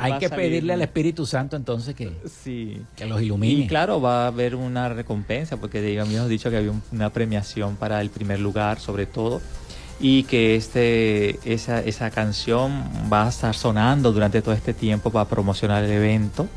hay 0.00 0.18
que, 0.18 0.28
pedirle 0.30 0.72
al 0.72 0.82
Espíritu 0.82 1.26
Santo 1.26 1.56
entonces 1.56 1.94
que, 1.94 2.12
sí. 2.42 2.82
que 2.96 3.06
los 3.06 3.22
ilumine. 3.22 3.64
Y 3.64 3.66
claro, 3.66 4.00
va 4.00 4.24
a 4.24 4.26
haber 4.28 4.54
una 4.54 4.88
recompensa, 4.88 5.56
porque 5.58 5.78
habíamos 5.78 6.28
dicho 6.28 6.50
que 6.50 6.56
había 6.56 6.72
una 6.92 7.10
premiación 7.10 7.76
para 7.76 8.00
el 8.00 8.10
primer 8.10 8.40
lugar, 8.40 8.80
sobre 8.80 9.06
todo, 9.06 9.40
y 10.00 10.24
que 10.24 10.56
este, 10.56 11.38
esa, 11.44 11.80
esa 11.80 12.10
canción 12.10 12.84
va 13.12 13.26
a 13.26 13.28
estar 13.28 13.54
sonando 13.54 14.12
durante 14.12 14.42
todo 14.42 14.54
este 14.54 14.74
tiempo 14.74 15.10
para 15.10 15.28
promocionar 15.28 15.84
el 15.84 15.90
evento. 15.90 16.48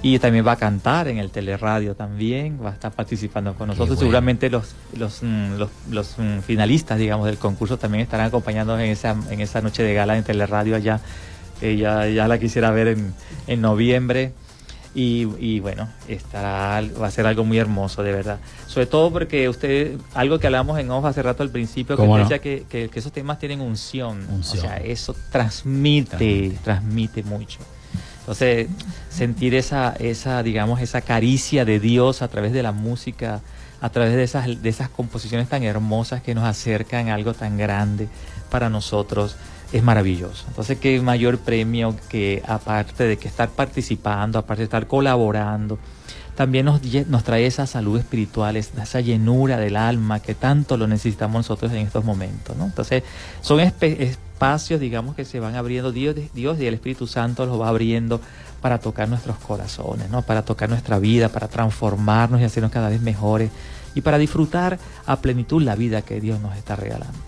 Y 0.00 0.20
también 0.20 0.46
va 0.46 0.52
a 0.52 0.56
cantar 0.56 1.08
en 1.08 1.18
el 1.18 1.30
teleradio 1.30 1.96
también, 1.96 2.60
va 2.64 2.70
a 2.70 2.72
estar 2.74 2.92
participando 2.92 3.54
con 3.54 3.66
nosotros. 3.66 3.98
Seguramente 3.98 4.48
los, 4.48 4.76
los, 4.96 5.24
mm, 5.24 5.54
los, 5.56 5.70
los, 5.90 6.14
mm, 6.18 6.38
finalistas, 6.46 6.98
digamos, 6.98 7.26
del 7.26 7.36
concurso 7.36 7.78
también 7.78 8.02
estarán 8.02 8.26
acompañándonos 8.26 8.80
en 8.84 8.90
esa, 8.90 9.16
en 9.28 9.40
esa 9.40 9.60
noche 9.60 9.82
de 9.82 9.94
gala 9.94 10.16
en 10.16 10.22
teleradio 10.22 10.76
allá 10.76 11.00
ya, 11.60 12.06
ya 12.08 12.28
la 12.28 12.38
quisiera 12.38 12.70
ver 12.70 12.88
en, 12.88 13.14
en 13.46 13.60
noviembre. 13.60 14.32
Y, 14.94 15.28
y, 15.38 15.60
bueno, 15.60 15.88
estará, 16.08 16.82
va 17.00 17.06
a 17.06 17.10
ser 17.10 17.26
algo 17.26 17.44
muy 17.44 17.58
hermoso, 17.58 18.02
de 18.02 18.10
verdad. 18.10 18.40
Sobre 18.66 18.86
todo 18.86 19.12
porque 19.12 19.48
usted, 19.48 19.96
algo 20.14 20.38
que 20.38 20.46
hablamos 20.46 20.78
en 20.78 20.90
off 20.90 21.04
hace 21.04 21.22
rato 21.22 21.42
al 21.42 21.50
principio, 21.50 21.96
que 21.96 22.02
decía 22.02 22.38
que, 22.40 22.64
que, 22.68 22.90
esos 22.92 23.12
temas 23.12 23.38
tienen 23.38 23.60
unción. 23.60 24.26
O 24.40 24.42
sea, 24.42 24.78
eso 24.78 25.14
transmite, 25.30 26.58
transmite 26.64 27.22
mucho. 27.22 27.60
Entonces, 28.20 28.68
sentir 29.08 29.54
esa, 29.54 29.94
esa, 29.98 30.42
digamos, 30.42 30.80
esa 30.80 31.00
caricia 31.00 31.64
de 31.64 31.80
Dios 31.80 32.20
a 32.20 32.28
través 32.28 32.52
de 32.52 32.62
la 32.62 32.72
música, 32.72 33.40
a 33.80 33.90
través 33.90 34.14
de 34.14 34.22
esas, 34.22 34.62
de 34.62 34.68
esas 34.68 34.88
composiciones 34.88 35.48
tan 35.48 35.62
hermosas 35.62 36.22
que 36.22 36.34
nos 36.34 36.44
acercan 36.44 37.08
a 37.08 37.14
algo 37.14 37.34
tan 37.34 37.56
grande 37.56 38.08
para 38.50 38.68
nosotros 38.68 39.36
es 39.72 39.82
maravilloso. 39.82 40.44
Entonces, 40.48 40.78
qué 40.78 41.00
mayor 41.00 41.38
premio 41.38 41.94
que 42.08 42.42
aparte 42.46 43.04
de 43.04 43.16
que 43.18 43.28
estar 43.28 43.50
participando, 43.50 44.38
aparte 44.38 44.62
de 44.62 44.64
estar 44.64 44.86
colaborando, 44.86 45.78
también 46.34 46.66
nos, 46.66 46.80
nos 47.08 47.24
trae 47.24 47.46
esa 47.46 47.66
salud 47.66 47.98
espiritual, 47.98 48.56
esa 48.56 49.00
llenura 49.00 49.58
del 49.58 49.76
alma 49.76 50.20
que 50.20 50.34
tanto 50.34 50.76
lo 50.76 50.86
necesitamos 50.86 51.40
nosotros 51.40 51.72
en 51.72 51.78
estos 51.78 52.04
momentos. 52.04 52.56
¿no? 52.56 52.66
Entonces, 52.66 53.02
son 53.40 53.58
espacios, 53.58 54.78
digamos, 54.80 55.16
que 55.16 55.24
se 55.24 55.40
van 55.40 55.56
abriendo, 55.56 55.90
Dios, 55.90 56.14
Dios 56.32 56.60
y 56.60 56.66
el 56.66 56.74
Espíritu 56.74 57.08
Santo 57.08 57.44
los 57.44 57.60
va 57.60 57.68
abriendo 57.68 58.20
para 58.60 58.78
tocar 58.78 59.08
nuestros 59.08 59.36
corazones, 59.38 60.10
¿no? 60.10 60.22
para 60.22 60.42
tocar 60.42 60.68
nuestra 60.68 60.98
vida, 61.00 61.28
para 61.28 61.48
transformarnos 61.48 62.40
y 62.40 62.44
hacernos 62.44 62.70
cada 62.70 62.88
vez 62.88 63.02
mejores 63.02 63.50
y 63.96 64.00
para 64.00 64.16
disfrutar 64.16 64.78
a 65.06 65.16
plenitud 65.16 65.60
la 65.60 65.74
vida 65.74 66.02
que 66.02 66.20
Dios 66.20 66.40
nos 66.40 66.56
está 66.56 66.76
regalando. 66.76 67.18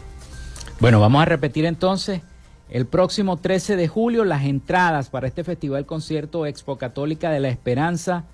Bueno, 0.79 1.01
vamos 1.01 1.21
a 1.21 1.25
repetir 1.25 1.67
entonces 1.67 2.23
el 2.71 2.87
próximo 2.87 3.37
13 3.37 3.77
de 3.77 3.89
julio 3.89 4.25
las 4.25 4.45
entradas 4.45 5.11
para 5.11 5.27
este 5.27 5.43
festival 5.43 5.87
concierto 5.87 6.47
Expo 6.47 6.79
Católica 6.79 7.31
de 7.31 7.41
la 7.41 7.49
Esperanza 7.49 8.27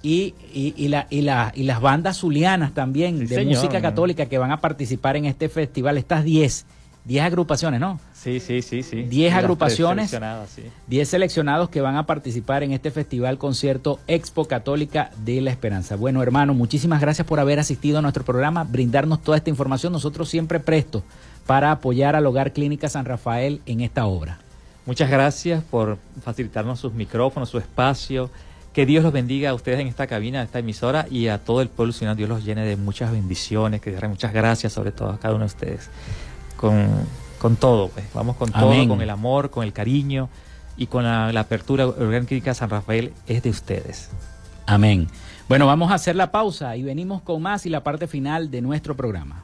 y, 0.01 0.33
y, 0.53 0.87
la, 0.87 1.07
y, 1.09 1.21
la, 1.21 1.51
y 1.55 1.63
las 1.63 1.79
bandas 1.79 2.17
zulianas 2.17 2.73
también 2.73 3.27
de 3.27 3.45
música 3.45 3.81
católica 3.81 4.25
que 4.25 4.37
van 4.37 4.51
a 4.51 4.59
participar 4.59 5.15
en 5.15 5.25
este 5.25 5.47
festival, 5.47 5.97
estas 5.97 6.23
10, 6.23 6.65
10 7.05 7.23
agrupaciones, 7.23 7.79
¿no? 7.79 7.99
Sí, 8.13 8.39
sí, 8.39 8.61
sí, 8.61 8.83
sí. 8.83 9.03
10 9.03 9.33
agrupaciones, 9.33 10.15
10 10.87 11.09
seleccionados 11.09 11.69
que 11.69 11.81
van 11.81 11.97
a 11.97 12.05
participar 12.05 12.63
en 12.63 12.71
este 12.71 12.91
festival 12.91 13.37
concierto 13.37 13.99
Expo 14.07 14.45
Católica 14.45 15.11
de 15.23 15.41
la 15.41 15.51
Esperanza. 15.51 15.95
Bueno, 15.95 16.21
hermano, 16.21 16.53
muchísimas 16.53 17.01
gracias 17.01 17.27
por 17.27 17.39
haber 17.39 17.59
asistido 17.59 17.99
a 17.99 18.01
nuestro 18.01 18.23
programa, 18.23 18.63
brindarnos 18.63 19.21
toda 19.21 19.37
esta 19.37 19.49
información. 19.49 19.93
Nosotros 19.93 20.29
siempre 20.29 20.59
prestos 20.59 21.03
para 21.45 21.71
apoyar 21.71 22.15
al 22.15 22.25
Hogar 22.25 22.53
Clínica 22.53 22.89
San 22.89 23.05
Rafael 23.05 23.61
en 23.65 23.81
esta 23.81 24.05
obra. 24.05 24.39
Muchas 24.85 25.09
gracias 25.09 25.63
por 25.63 25.97
facilitarnos 26.23 26.79
sus 26.79 26.93
micrófonos, 26.93 27.49
su 27.49 27.59
espacio 27.59 28.29
que 28.73 28.85
Dios 28.85 29.03
los 29.03 29.11
bendiga 29.11 29.49
a 29.49 29.53
ustedes 29.53 29.79
en 29.79 29.87
esta 29.87 30.07
cabina, 30.07 30.39
en 30.39 30.45
esta 30.45 30.59
emisora 30.59 31.05
y 31.09 31.27
a 31.27 31.39
todo 31.39 31.61
el 31.61 31.69
pueblo, 31.69 31.93
Señor. 31.93 32.15
Dios 32.15 32.29
los 32.29 32.45
llene 32.45 32.65
de 32.65 32.77
muchas 32.77 33.11
bendiciones, 33.11 33.81
que 33.81 33.91
den 33.91 34.09
muchas 34.09 34.33
gracias, 34.33 34.73
sobre 34.73 34.91
todo 34.91 35.09
a 35.09 35.19
cada 35.19 35.35
uno 35.35 35.43
de 35.45 35.53
ustedes. 35.53 35.89
Con, 36.55 36.87
con 37.39 37.55
todo, 37.55 37.89
pues. 37.89 38.05
Vamos 38.13 38.37
con 38.37 38.51
todo, 38.51 38.87
con 38.87 39.01
el 39.01 39.09
amor, 39.09 39.49
con 39.49 39.63
el 39.63 39.73
cariño 39.73 40.29
y 40.77 40.87
con 40.87 41.03
la, 41.03 41.27
apertura 41.39 41.87
orgánica 41.87 42.53
San 42.53 42.69
Rafael 42.69 43.13
es 43.27 43.43
de 43.43 43.49
ustedes. 43.49 44.09
Amén. 44.65 45.07
Bueno, 45.49 45.67
vamos 45.67 45.91
a 45.91 45.95
hacer 45.95 46.15
la 46.15 46.31
pausa 46.31 46.77
y 46.77 46.83
venimos 46.83 47.21
con 47.23 47.41
más 47.41 47.65
y 47.65 47.69
la 47.69 47.83
parte 47.83 48.07
final 48.07 48.51
de 48.51 48.61
nuestro 48.61 48.95
programa. 48.95 49.43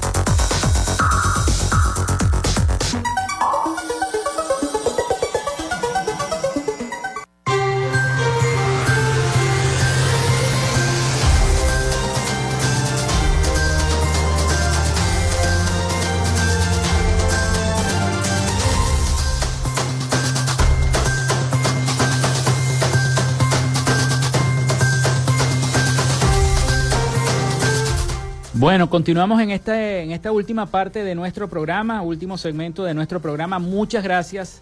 Bueno, 28.61 28.89
continuamos 28.91 29.41
en 29.41 29.49
esta, 29.49 30.01
en 30.01 30.11
esta 30.11 30.31
última 30.31 30.67
parte 30.67 31.03
de 31.03 31.15
nuestro 31.15 31.49
programa, 31.49 32.03
último 32.03 32.37
segmento 32.37 32.83
de 32.83 32.93
nuestro 32.93 33.19
programa. 33.19 33.57
Muchas 33.57 34.03
gracias 34.03 34.61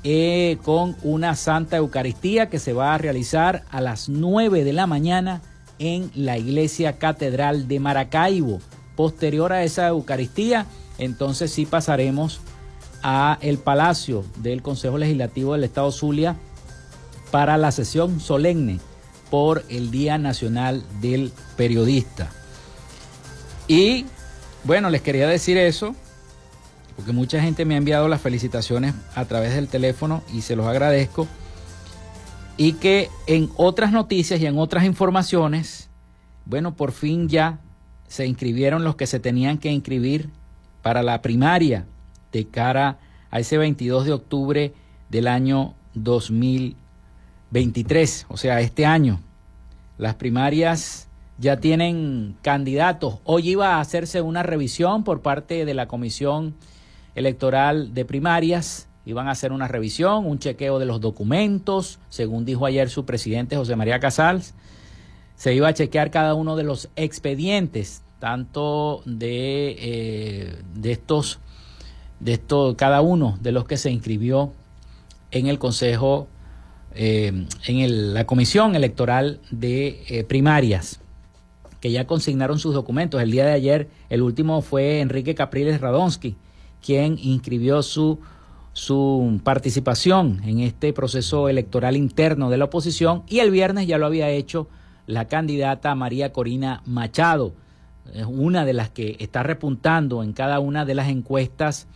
eh, 0.06 0.60
con 0.64 0.96
una 1.04 1.36
Santa 1.36 1.76
Eucaristía 1.76 2.48
que 2.48 2.58
se 2.58 2.72
va 2.72 2.94
a 2.94 2.98
realizar 2.98 3.66
a 3.70 3.82
las 3.82 4.08
9 4.08 4.64
de 4.64 4.72
la 4.72 4.88
mañana 4.88 5.42
en 5.78 6.10
la 6.16 6.38
Iglesia 6.38 7.00
Catedral 7.00 7.68
de 7.68 7.82
Maracaibo. 7.82 8.62
Posterior 8.96 9.52
a 9.52 9.66
esa 9.66 9.90
Eucaristía, 9.90 10.68
entonces 10.98 11.52
sí 11.52 11.66
pasaremos 11.66 12.40
a 13.04 13.38
el 13.42 13.58
Palacio 13.58 14.26
del 14.38 14.62
Consejo 14.62 14.98
Legislativo 14.98 15.54
del 15.54 15.64
Estado 15.64 15.92
Zulia 15.92 16.36
para 17.32 17.58
la 17.58 17.72
sesión 17.72 18.20
solemne 18.20 18.80
por 19.30 19.64
el 19.70 19.92
Día 19.92 20.18
Nacional 20.18 20.84
del 21.02 21.32
Periodista. 21.56 22.32
Y 23.68 24.06
bueno, 24.64 24.90
les 24.90 25.02
quería 25.02 25.28
decir 25.28 25.58
eso, 25.58 25.96
porque 26.96 27.12
mucha 27.12 27.42
gente 27.42 27.66
me 27.66 27.76
ha 27.76 27.78
enviado 27.78 28.08
las 28.08 28.22
felicitaciones 28.22 28.94
a 29.16 29.26
través 29.26 29.54
del 29.54 29.68
teléfono 29.68 30.24
y 30.34 30.42
se 30.42 30.56
los 30.56 30.66
agradezco. 30.68 31.28
Y 32.56 32.74
que 32.74 33.10
en 33.28 33.50
otras 33.56 33.92
noticias 33.92 34.40
y 34.40 34.48
en 34.48 34.58
otras 34.58 34.84
informaciones, 34.84 35.90
bueno, 36.46 36.76
por 36.76 36.92
fin 36.92 37.30
ya 37.30 37.60
se 38.08 38.26
inscribieron 38.26 38.84
los 38.84 38.96
que 38.96 39.06
se 39.06 39.20
tenían 39.20 39.58
que 39.58 39.72
inscribir 39.72 40.30
para 40.82 41.04
la 41.04 41.22
primaria 41.22 41.86
de 42.38 42.48
cara 42.48 43.00
a 43.32 43.40
ese 43.40 43.58
22 43.58 44.06
de 44.06 44.14
octubre 44.14 44.74
del 45.10 45.28
año 45.28 45.74
2023, 45.96 48.28
o 48.30 48.38
sea, 48.38 48.62
este 48.62 48.86
año. 48.86 49.20
Las 49.98 50.14
primarias 50.16 51.10
ya 51.40 51.60
tienen 51.60 52.38
candidatos. 52.44 53.18
Hoy 53.24 53.50
iba 53.50 53.76
a 53.76 53.80
hacerse 53.80 54.22
una 54.22 54.44
revisión 54.44 55.04
por 55.04 55.22
parte 55.22 55.66
de 55.66 55.74
la 55.74 55.88
Comisión 55.88 56.54
Electoral 57.16 57.96
de 57.96 58.06
Primarias. 58.06 58.88
Iban 59.06 59.28
a 59.28 59.32
hacer 59.32 59.52
una 59.52 59.68
revisión, 59.68 60.28
un 60.28 60.38
chequeo 60.38 60.78
de 60.78 60.86
los 60.86 61.02
documentos, 61.02 61.98
según 62.10 62.46
dijo 62.46 62.68
ayer 62.68 62.92
su 62.92 63.06
presidente 63.06 63.58
José 63.58 63.76
María 63.76 64.00
Casals. 64.00 64.54
Se 65.36 65.56
iba 65.56 65.70
a 65.70 65.74
chequear 65.74 66.12
cada 66.12 66.36
uno 66.36 66.56
de 66.56 66.64
los 66.64 66.90
expedientes, 66.96 68.04
tanto 68.20 69.02
de, 69.06 69.76
eh, 69.80 70.62
de 70.76 70.92
estos, 70.92 71.40
de 72.20 72.34
estos, 72.34 72.76
cada 72.76 73.02
uno 73.02 73.38
de 73.42 73.52
los 73.52 73.66
que 73.66 73.78
se 73.78 73.92
inscribió 73.92 74.54
en 75.32 75.48
el 75.48 75.60
Consejo, 75.60 76.28
eh, 76.94 77.48
en 77.68 78.14
la 78.14 78.26
Comisión 78.26 78.76
Electoral 78.76 79.40
de 79.52 80.04
eh, 80.08 80.24
Primarias 80.24 81.00
que 81.80 81.92
ya 81.92 82.08
consignaron 82.08 82.60
sus 82.60 82.74
documentos. 82.74 83.22
El 83.22 83.32
día 83.32 83.46
de 83.46 83.52
ayer, 83.52 83.90
el 84.10 84.22
último 84.22 84.62
fue 84.62 85.00
Enrique 85.00 85.36
Capriles 85.36 85.80
Radonsky, 85.80 86.36
quien 86.84 87.18
inscribió 87.22 87.84
su, 87.84 88.20
su 88.74 89.40
participación 89.44 90.42
en 90.44 90.60
este 90.60 90.94
proceso 90.94 91.50
electoral 91.50 91.96
interno 91.96 92.50
de 92.50 92.58
la 92.58 92.66
oposición 92.66 93.24
y 93.28 93.40
el 93.40 93.52
viernes 93.52 93.88
ya 93.88 93.98
lo 93.98 94.06
había 94.06 94.30
hecho 94.30 94.68
la 95.06 95.28
candidata 95.28 95.96
María 95.96 96.34
Corina 96.34 96.82
Machado, 96.86 97.54
una 98.28 98.66
de 98.66 98.74
las 98.74 98.90
que 98.90 99.18
está 99.20 99.44
repuntando 99.44 100.24
en 100.24 100.34
cada 100.34 100.60
una 100.60 100.86
de 100.86 100.96
las 100.96 101.10
encuestas 101.10 101.88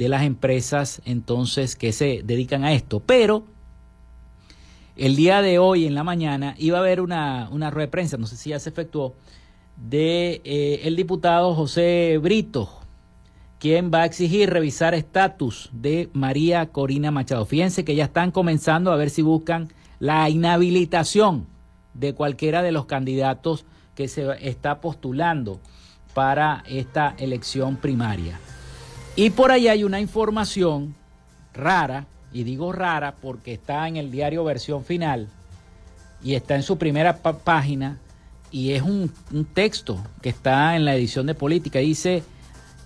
de 0.00 0.08
las 0.08 0.22
empresas 0.22 1.02
entonces 1.04 1.76
que 1.76 1.92
se 1.92 2.22
dedican 2.24 2.64
a 2.64 2.72
esto. 2.72 3.00
Pero 3.00 3.44
el 4.96 5.14
día 5.14 5.42
de 5.42 5.58
hoy 5.58 5.84
en 5.84 5.94
la 5.94 6.04
mañana 6.04 6.54
iba 6.56 6.78
a 6.78 6.80
haber 6.80 7.02
una, 7.02 7.50
una 7.52 7.70
rueda 7.70 7.84
de 7.84 7.90
prensa, 7.90 8.16
no 8.16 8.26
sé 8.26 8.38
si 8.38 8.48
ya 8.48 8.58
se 8.58 8.70
efectuó, 8.70 9.14
de 9.76 10.40
eh, 10.42 10.80
el 10.84 10.96
diputado 10.96 11.54
José 11.54 12.16
Brito, 12.16 12.70
quien 13.58 13.90
va 13.92 14.00
a 14.00 14.04
exigir 14.06 14.48
revisar 14.48 14.94
estatus 14.94 15.68
de 15.70 16.08
María 16.14 16.64
Corina 16.72 17.10
Machado. 17.10 17.44
Fíjense 17.44 17.84
que 17.84 17.94
ya 17.94 18.04
están 18.04 18.30
comenzando 18.30 18.92
a 18.92 18.96
ver 18.96 19.10
si 19.10 19.20
buscan 19.20 19.68
la 19.98 20.30
inhabilitación 20.30 21.46
de 21.92 22.14
cualquiera 22.14 22.62
de 22.62 22.72
los 22.72 22.86
candidatos 22.86 23.66
que 23.94 24.08
se 24.08 24.26
está 24.48 24.80
postulando 24.80 25.60
para 26.14 26.64
esta 26.66 27.14
elección 27.18 27.76
primaria. 27.76 28.40
Y 29.16 29.30
por 29.30 29.50
ahí 29.50 29.68
hay 29.68 29.84
una 29.84 30.00
información 30.00 30.94
rara 31.52 32.06
y 32.32 32.44
digo 32.44 32.72
rara 32.72 33.14
porque 33.20 33.52
está 33.52 33.88
en 33.88 33.96
el 33.96 34.10
diario 34.10 34.44
versión 34.44 34.84
final 34.84 35.28
y 36.22 36.34
está 36.34 36.54
en 36.54 36.62
su 36.62 36.78
primera 36.78 37.18
página 37.18 37.98
y 38.50 38.72
es 38.72 38.82
un, 38.82 39.12
texto 39.54 40.02
que 40.22 40.28
está 40.28 40.76
en 40.76 40.84
la 40.84 40.94
edición 40.94 41.26
de 41.26 41.34
política. 41.34 41.78
Dice 41.78 42.22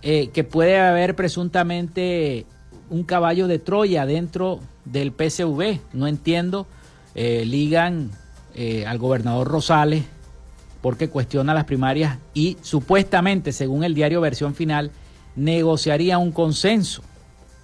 eh, 0.03 0.29
que 0.33 0.45
puede 0.45 0.79
haber 0.79 1.15
presuntamente 1.15 2.47
un 2.91 3.05
caballo 3.05 3.47
de 3.47 3.59
Troya 3.59 4.07
dentro 4.07 4.61
del 4.85 5.13
PSV. 5.13 5.81
No 5.93 6.07
entiendo. 6.07 6.67
Eh, 7.15 7.45
ligan 7.47 8.11
eh, 8.55 8.87
al 8.87 8.99
gobernador 8.99 9.47
Rosales 9.47 10.05
porque 10.83 11.09
cuestiona 11.09 11.55
las 11.55 11.65
primarias 11.65 12.19
y 12.35 12.59
supuestamente, 12.61 13.53
según 13.53 13.85
el 13.85 13.95
diario 13.95 14.21
versión 14.21 14.55
final, 14.55 14.91
negociaría 15.37 16.19
un 16.19 16.33
consenso. 16.33 17.03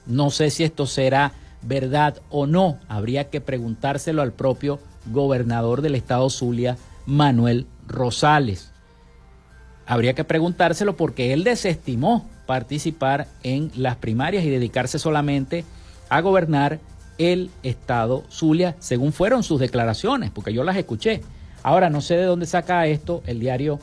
No 0.07 0.31
sé 0.31 0.51
si 0.51 0.65
esto 0.65 0.87
será 0.87 1.33
verdad 1.63 2.21
o 2.31 2.47
no. 2.47 2.79
Habría 2.89 3.31
que 3.31 3.41
preguntárselo 3.41 4.23
al 4.23 4.33
propio 4.33 4.81
gobernador 5.07 5.83
del 5.83 5.95
estado 5.95 6.29
Zulia, 6.31 6.77
Manuel 7.07 7.67
Rosales. 7.87 8.73
Habría 9.87 10.15
que 10.15 10.25
preguntárselo 10.25 10.97
porque 10.97 11.33
él 11.33 11.45
desestimó 11.45 12.29
participar 12.47 13.27
en 13.43 13.71
las 13.75 13.97
primarias 13.97 14.45
y 14.45 14.51
dedicarse 14.51 14.99
solamente 14.99 15.65
a 16.09 16.21
gobernar 16.21 16.81
el 17.19 17.51
estado 17.63 18.25
Zulia, 18.31 18.77
según 18.79 19.13
fueron 19.13 19.43
sus 19.43 19.61
declaraciones, 19.61 20.31
porque 20.31 20.53
yo 20.53 20.65
las 20.65 20.77
escuché. 20.77 21.21
Ahora 21.63 21.91
no 21.91 22.01
sé 22.01 22.17
de 22.17 22.25
dónde 22.25 22.47
saca 22.47 22.87
esto 22.87 23.23
el 23.27 23.41
diario 23.41 23.79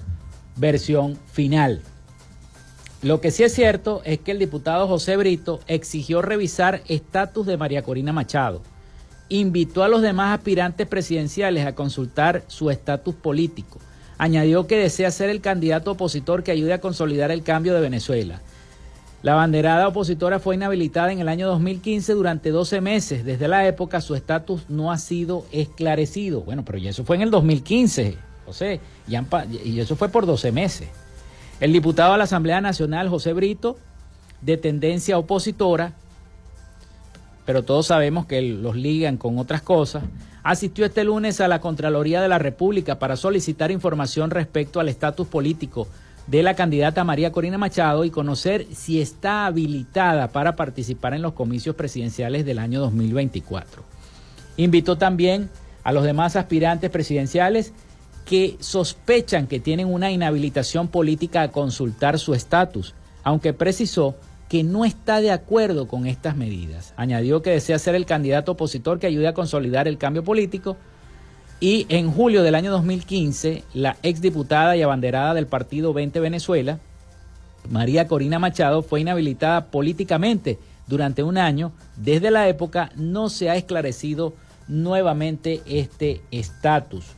versión 0.55 1.17
final. 1.31 1.81
Lo 3.03 3.21
que 3.21 3.29
sí 3.29 3.43
es 3.43 3.53
cierto 3.53 4.01
es 4.05 4.17
que 4.19 4.31
el 4.31 4.39
diputado 4.39 4.87
José 4.87 5.17
Brito 5.17 5.59
exigió 5.67 6.23
revisar 6.23 6.81
estatus 6.87 7.45
de 7.45 7.55
María 7.55 7.83
Corina 7.83 8.11
Machado. 8.11 8.63
Invitó 9.29 9.83
a 9.83 9.87
los 9.87 10.01
demás 10.01 10.35
aspirantes 10.35 10.87
presidenciales 10.87 11.67
a 11.67 11.75
consultar 11.75 12.43
su 12.47 12.71
estatus 12.71 13.13
político. 13.13 13.77
Añadió 14.17 14.65
que 14.65 14.77
desea 14.77 15.11
ser 15.11 15.29
el 15.29 15.41
candidato 15.41 15.91
opositor 15.91 16.41
que 16.41 16.51
ayude 16.51 16.73
a 16.73 16.81
consolidar 16.81 17.29
el 17.29 17.43
cambio 17.43 17.75
de 17.75 17.81
Venezuela. 17.81 18.41
La 19.21 19.35
banderada 19.35 19.87
opositora 19.87 20.39
fue 20.39 20.55
inhabilitada 20.55 21.11
en 21.11 21.19
el 21.19 21.29
año 21.29 21.47
2015 21.47 22.13
durante 22.13 22.49
12 22.49 22.81
meses. 22.81 23.25
Desde 23.25 23.47
la 23.47 23.67
época 23.67 24.01
su 24.01 24.15
estatus 24.15 24.63
no 24.69 24.91
ha 24.91 24.97
sido 24.97 25.45
esclarecido. 25.51 26.41
Bueno, 26.41 26.65
pero 26.65 26.79
ya 26.79 26.89
eso 26.89 27.03
fue 27.03 27.17
en 27.17 27.23
el 27.23 27.29
2015, 27.29 28.17
José, 28.45 28.79
y 29.07 29.79
eso 29.79 29.95
fue 29.95 30.09
por 30.09 30.25
12 30.25 30.51
meses. 30.51 30.87
El 31.59 31.73
diputado 31.73 32.11
de 32.11 32.19
la 32.19 32.25
Asamblea 32.25 32.61
Nacional, 32.61 33.09
José 33.09 33.33
Brito, 33.33 33.77
de 34.41 34.57
tendencia 34.57 35.17
opositora, 35.17 35.93
pero 37.45 37.63
todos 37.63 37.87
sabemos 37.87 38.27
que 38.27 38.41
los 38.41 38.75
ligan 38.75 39.17
con 39.17 39.39
otras 39.39 39.63
cosas, 39.63 40.03
asistió 40.43 40.85
este 40.85 41.03
lunes 41.03 41.41
a 41.41 41.47
la 41.47 41.59
Contraloría 41.59 42.21
de 42.21 42.27
la 42.27 42.37
República 42.37 42.99
para 42.99 43.15
solicitar 43.15 43.71
información 43.71 44.29
respecto 44.29 44.79
al 44.79 44.89
estatus 44.89 45.27
político 45.27 45.87
de 46.27 46.43
la 46.43 46.55
candidata 46.55 47.03
María 47.03 47.31
Corina 47.31 47.57
Machado 47.57 48.05
y 48.05 48.11
conocer 48.11 48.67
si 48.75 49.01
está 49.01 49.45
habilitada 49.45 50.27
para 50.27 50.55
participar 50.55 51.13
en 51.15 51.21
los 51.21 51.33
comicios 51.33 51.75
presidenciales 51.75 52.45
del 52.45 52.59
año 52.59 52.81
2024. 52.81 53.81
Invitó 54.57 54.97
también 54.97 55.49
a 55.83 55.91
los 55.91 56.03
demás 56.03 56.35
aspirantes 56.35 56.91
presidenciales 56.91 57.73
que 58.27 58.57
sospechan 58.59 59.47
que 59.47 59.61
tienen 59.61 59.87
una 59.87 60.11
inhabilitación 60.11 60.89
política 60.89 61.43
a 61.43 61.51
consultar 61.51 62.19
su 62.19 62.33
estatus, 62.33 62.93
aunque 63.23 63.53
precisó 63.53 64.15
que 64.49 64.63
no 64.63 64.83
está 64.83 65.21
de 65.21 65.31
acuerdo 65.31 65.87
con 65.87 66.05
estas 66.05 66.35
medidas. 66.35 66.93
Añadió 66.97 67.41
que 67.41 67.51
desea 67.51 67.79
ser 67.79 67.95
el 67.95 68.05
candidato 68.05 68.51
opositor 68.51 68.99
que 68.99 69.07
ayude 69.07 69.29
a 69.29 69.33
consolidar 69.33 69.87
el 69.87 69.97
cambio 69.97 70.25
político 70.25 70.75
y 71.61 71.85
en 71.89 72.11
julio 72.11 72.43
del 72.43 72.55
año 72.55 72.69
2015 72.71 73.63
la 73.73 73.97
exdiputada 74.03 74.75
y 74.75 74.81
abanderada 74.81 75.33
del 75.33 75.47
partido 75.47 75.93
20 75.93 76.19
Venezuela, 76.19 76.79
María 77.69 78.07
Corina 78.07 78.39
Machado, 78.39 78.83
fue 78.83 79.01
inhabilitada 79.01 79.67
políticamente 79.67 80.59
durante 80.85 81.23
un 81.23 81.37
año. 81.37 81.71
Desde 81.95 82.29
la 82.29 82.47
época 82.49 82.91
no 82.95 83.29
se 83.29 83.49
ha 83.49 83.55
esclarecido 83.55 84.33
nuevamente 84.67 85.61
este 85.65 86.21
estatus. 86.31 87.16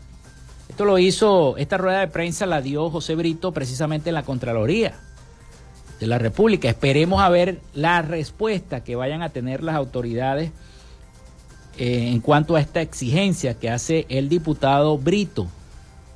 Esto 0.80 0.88
lo 0.88 0.98
hizo, 0.98 1.58
esta 1.58 1.76
rueda 1.76 2.00
de 2.00 2.08
prensa 2.08 2.46
la 2.46 2.62
dio 2.62 2.90
José 2.90 3.16
Brito 3.16 3.52
precisamente 3.52 4.12
en 4.12 4.16
la 4.16 4.24
Contraloría 4.24 4.94
de 6.00 6.08
la 6.08 6.18
República. 6.18 6.70
Esperemos 6.70 7.22
a 7.22 7.28
ver 7.28 7.60
la 7.74 8.02
respuesta 8.02 8.82
que 8.82 8.96
vayan 8.96 9.22
a 9.22 9.28
tener 9.28 9.62
las 9.62 9.76
autoridades 9.76 10.54
eh, 11.78 12.08
en 12.08 12.22
cuanto 12.22 12.56
a 12.56 12.62
esta 12.62 12.80
exigencia 12.80 13.56
que 13.56 13.70
hace 13.70 14.06
el 14.08 14.30
diputado 14.30 14.98
Brito 14.98 15.48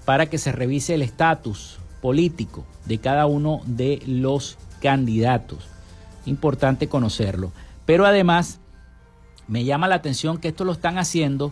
para 0.05 0.27
que 0.27 0.37
se 0.37 0.53
revise 0.53 0.93
el 0.93 1.01
estatus 1.01 1.79
político 2.01 2.63
de 2.85 2.99
cada 2.99 3.25
uno 3.25 3.59
de 3.65 4.01
los 4.07 4.57
candidatos. 4.81 5.67
Importante 6.25 6.87
conocerlo. 6.87 7.51
Pero 7.85 8.05
además, 8.05 8.61
me 9.49 9.65
llama 9.65 9.89
la 9.89 9.95
atención 9.95 10.37
que 10.37 10.47
esto 10.47 10.63
lo 10.63 10.71
están 10.71 10.97
haciendo 10.97 11.51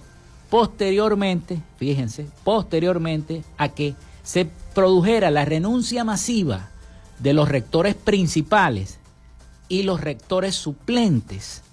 posteriormente, 0.52 1.62
fíjense, 1.78 2.28
posteriormente 2.44 3.42
a 3.58 3.70
que 3.70 3.96
se 4.22 4.50
produjera 4.76 5.32
la 5.32 5.46
renuncia 5.46 6.04
masiva 6.04 6.70
de 7.20 7.34
los 7.34 7.48
rectores 7.48 7.96
principales 7.96 9.00
y 9.70 9.84
los 9.84 10.02
rectores 10.02 10.56
suplentes 10.56 11.64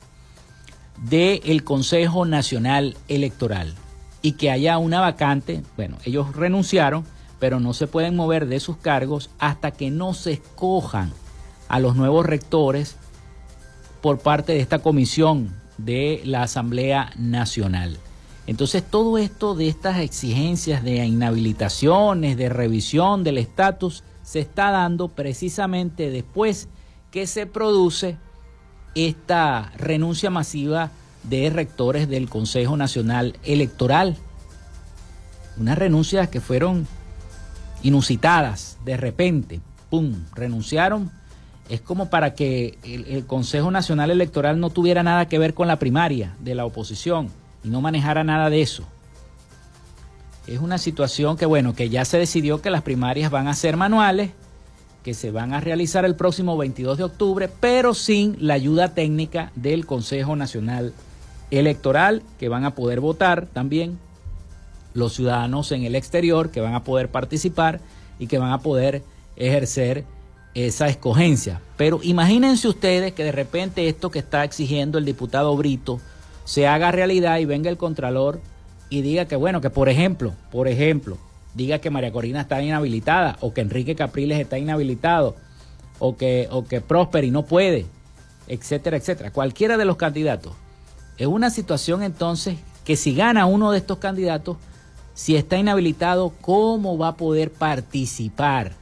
del 1.03 1.65
Consejo 1.65 2.25
Nacional 2.25 2.97
Electoral 3.09 3.75
y 4.23 4.33
que 4.33 4.53
haya 4.53 4.79
una 4.79 5.01
vacante, 5.01 5.63
bueno, 5.77 5.99
ellos 6.05 6.37
renunciaron, 6.37 7.05
pero 7.41 7.59
no 7.59 7.75
se 7.75 7.89
pueden 7.89 8.15
mover 8.15 8.47
de 8.47 8.61
sus 8.61 8.77
cargos 8.77 9.31
hasta 9.41 9.73
que 9.73 9.91
no 9.91 10.15
se 10.15 10.35
escojan 10.35 11.13
a 11.67 11.81
los 11.81 11.97
nuevos 11.97 12.25
rectores 12.25 12.95
por 14.03 14.21
parte 14.21 14.53
de 14.53 14.61
esta 14.61 14.79
comisión 14.79 15.53
de 15.79 16.23
la 16.25 16.43
Asamblea 16.45 17.11
Nacional. 17.17 17.99
Entonces 18.49 18.83
todo 18.83 19.19
esto 19.19 19.55
de 19.55 19.69
estas 19.69 19.99
exigencias 19.99 20.83
de 20.83 21.05
inhabilitaciones, 21.05 22.39
de 22.39 22.49
revisión 22.49 23.23
del 23.23 23.37
estatus, 23.37 24.05
se 24.23 24.41
está 24.41 24.71
dando 24.71 25.09
precisamente 25.09 26.11
después 26.11 26.69
que 27.11 27.27
se 27.27 27.45
produce 27.45 28.17
esta 28.95 29.71
renuncia 29.77 30.31
masiva 30.31 30.91
de 31.25 31.51
rectores 31.51 32.09
del 32.09 32.31
Consejo 32.31 32.79
Nacional 32.79 33.37
Electoral. 33.45 34.17
Unas 35.59 35.77
renuncias 35.77 36.31
que 36.31 36.41
fueron 36.41 36.89
inusitadas, 37.83 38.79
de 38.83 38.97
repente, 38.97 39.61
¡pum!, 39.91 40.25
renunciaron, 40.35 41.11
es 41.69 41.83
como 41.83 42.09
para 42.09 42.33
que 42.33 42.79
el, 42.83 43.27
Consejo 43.27 43.71
Nacional 43.71 44.11
Electoral 44.11 44.59
no 44.59 44.71
tuviera 44.71 45.03
nada 45.03 45.29
que 45.29 45.39
ver 45.39 45.53
con 45.53 45.69
la 45.69 45.79
primaria 45.79 46.35
de 46.41 46.55
la 46.55 46.65
oposición 46.65 47.29
y 47.69 47.71
no 47.71 47.83
manejara 47.83 48.25
nada 48.25 48.49
de 48.49 48.63
eso. 48.63 48.85
Es 50.47 50.59
una 50.59 50.79
situación 50.79 51.37
que, 51.37 51.45
bueno, 51.45 51.75
que 51.75 51.91
ya 51.91 52.07
se 52.07 52.17
decidió 52.17 52.63
que 52.63 52.71
las 52.71 52.81
primarias 52.81 53.31
van 53.31 53.47
a 53.47 53.55
ser 53.55 53.77
manuales, 53.77 54.31
que 55.05 55.13
se 55.13 55.31
van 55.31 55.53
a 55.53 55.61
realizar 55.61 56.07
el 56.07 56.17
próximo 56.17 56.57
22 56.57 56.97
de 56.97 57.05
octubre, 57.05 57.51
pero 57.61 57.93
sin 57.93 58.39
la 58.41 58.55
ayuda 58.55 58.95
técnica 58.95 59.53
del 59.55 59.85
Consejo 59.85 60.35
Nacional 60.35 60.95
Electoral, 61.51 62.23
que 62.39 62.49
van 62.49 62.65
a 62.65 62.75
poder 62.75 63.01
votar 63.01 63.47
también 63.47 63.99
los 64.95 65.13
ciudadanos 65.13 65.71
en 65.71 65.85
el 65.85 65.95
exterior, 65.95 66.51
que 66.51 66.63
van 66.63 66.75
a 66.75 66.85
poder 66.85 67.11
participar 67.11 67.81
y 68.19 68.29
que 68.29 68.39
van 68.39 68.53
a 68.53 68.61
poder 68.61 69.03
ejercer 69.37 70.05
esa 70.55 70.89
escogencia. 70.89 71.61
Pero 71.77 72.01
imagínense 72.03 72.67
ustedes 72.67 73.13
que 73.13 73.25
de 73.25 73.33
repente 73.33 73.89
esto 73.89 74.11
que 74.11 74.21
está 74.21 74.43
exigiendo 74.45 74.97
el 74.97 75.05
diputado 75.05 75.55
Brito 75.55 76.01
se 76.49 76.67
haga 76.67 76.91
realidad 76.91 77.37
y 77.41 77.45
venga 77.45 77.69
el 77.69 77.77
Contralor 77.77 78.41
y 78.89 79.03
diga 79.03 79.27
que, 79.27 79.37
bueno, 79.37 79.61
que 79.61 79.69
por 79.69 79.91
ejemplo, 79.91 80.33
por 80.51 80.67
ejemplo, 80.67 81.19
diga 81.53 81.79
que 81.79 81.91
María 81.91 82.11
Corina 82.11 82.41
está 82.41 82.63
inhabilitada 82.63 83.37
o 83.41 83.53
que 83.53 83.61
Enrique 83.61 83.95
Capriles 83.95 84.41
está 84.41 84.57
inhabilitado 84.57 85.37
o 85.99 86.17
que, 86.17 86.49
o 86.51 86.65
que 86.65 86.81
Prosperi 86.81 87.31
no 87.31 87.45
puede, 87.45 87.85
etcétera, 88.47 88.97
etcétera. 88.97 89.31
Cualquiera 89.31 89.77
de 89.77 89.85
los 89.85 89.99
candidatos. 89.99 90.55
Es 91.19 91.27
una 91.27 91.51
situación 91.51 92.03
entonces 92.03 92.57
que 92.87 92.97
si 92.97 93.15
gana 93.15 93.45
uno 93.45 93.71
de 93.71 93.77
estos 93.77 93.99
candidatos, 93.99 94.57
si 95.13 95.37
está 95.37 95.59
inhabilitado, 95.59 96.33
¿cómo 96.41 96.97
va 96.97 97.09
a 97.09 97.17
poder 97.19 97.53
participar 97.53 98.73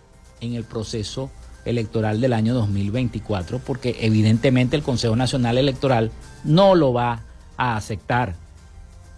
en 0.40 0.54
el 0.54 0.62
proceso 0.62 1.30
electoral 1.64 2.20
del 2.20 2.32
año 2.32 2.54
2024, 2.54 3.58
porque 3.58 3.96
evidentemente 4.02 4.76
el 4.76 4.84
Consejo 4.84 5.16
Nacional 5.16 5.58
Electoral 5.58 6.12
no 6.44 6.76
lo 6.76 6.92
va 6.92 7.25
a 7.56 7.76
aceptar. 7.76 8.34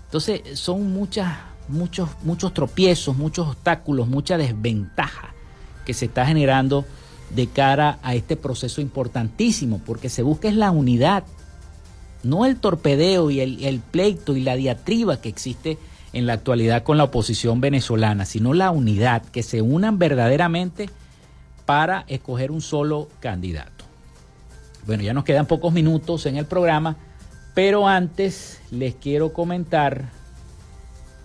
Entonces 0.06 0.58
son 0.58 0.92
muchas, 0.92 1.36
muchos, 1.68 2.08
muchos 2.22 2.54
tropiezos, 2.54 3.16
muchos 3.16 3.48
obstáculos, 3.48 4.08
mucha 4.08 4.38
desventaja 4.38 5.34
que 5.84 5.94
se 5.94 6.06
está 6.06 6.26
generando 6.26 6.84
de 7.30 7.46
cara 7.46 7.98
a 8.02 8.14
este 8.14 8.36
proceso 8.36 8.80
importantísimo, 8.80 9.80
porque 9.84 10.08
se 10.08 10.22
busca 10.22 10.50
la 10.50 10.70
unidad, 10.70 11.24
no 12.22 12.46
el 12.46 12.56
torpedeo 12.56 13.30
y 13.30 13.40
el, 13.40 13.64
el 13.64 13.80
pleito 13.80 14.36
y 14.36 14.40
la 14.40 14.56
diatriba 14.56 15.20
que 15.20 15.28
existe 15.28 15.78
en 16.12 16.26
la 16.26 16.34
actualidad 16.34 16.82
con 16.82 16.96
la 16.96 17.04
oposición 17.04 17.60
venezolana, 17.60 18.24
sino 18.24 18.54
la 18.54 18.70
unidad, 18.70 19.22
que 19.22 19.42
se 19.42 19.62
unan 19.62 19.98
verdaderamente 19.98 20.88
para 21.66 22.04
escoger 22.08 22.50
un 22.50 22.62
solo 22.62 23.08
candidato. 23.20 23.84
Bueno, 24.86 25.02
ya 25.02 25.12
nos 25.12 25.24
quedan 25.24 25.44
pocos 25.44 25.72
minutos 25.72 26.24
en 26.24 26.38
el 26.38 26.46
programa, 26.46 26.96
pero 27.58 27.88
antes 27.88 28.60
les 28.70 28.94
quiero 28.94 29.32
comentar 29.32 30.12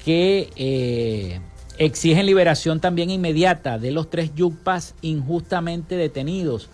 que 0.03 0.49
eh, 0.55 1.39
exigen 1.77 2.25
liberación 2.25 2.79
también 2.79 3.11
inmediata 3.11 3.77
de 3.77 3.91
los 3.91 4.09
tres 4.09 4.34
yucpas 4.34 4.95
injustamente 5.03 5.95
detenidos. 5.95 6.71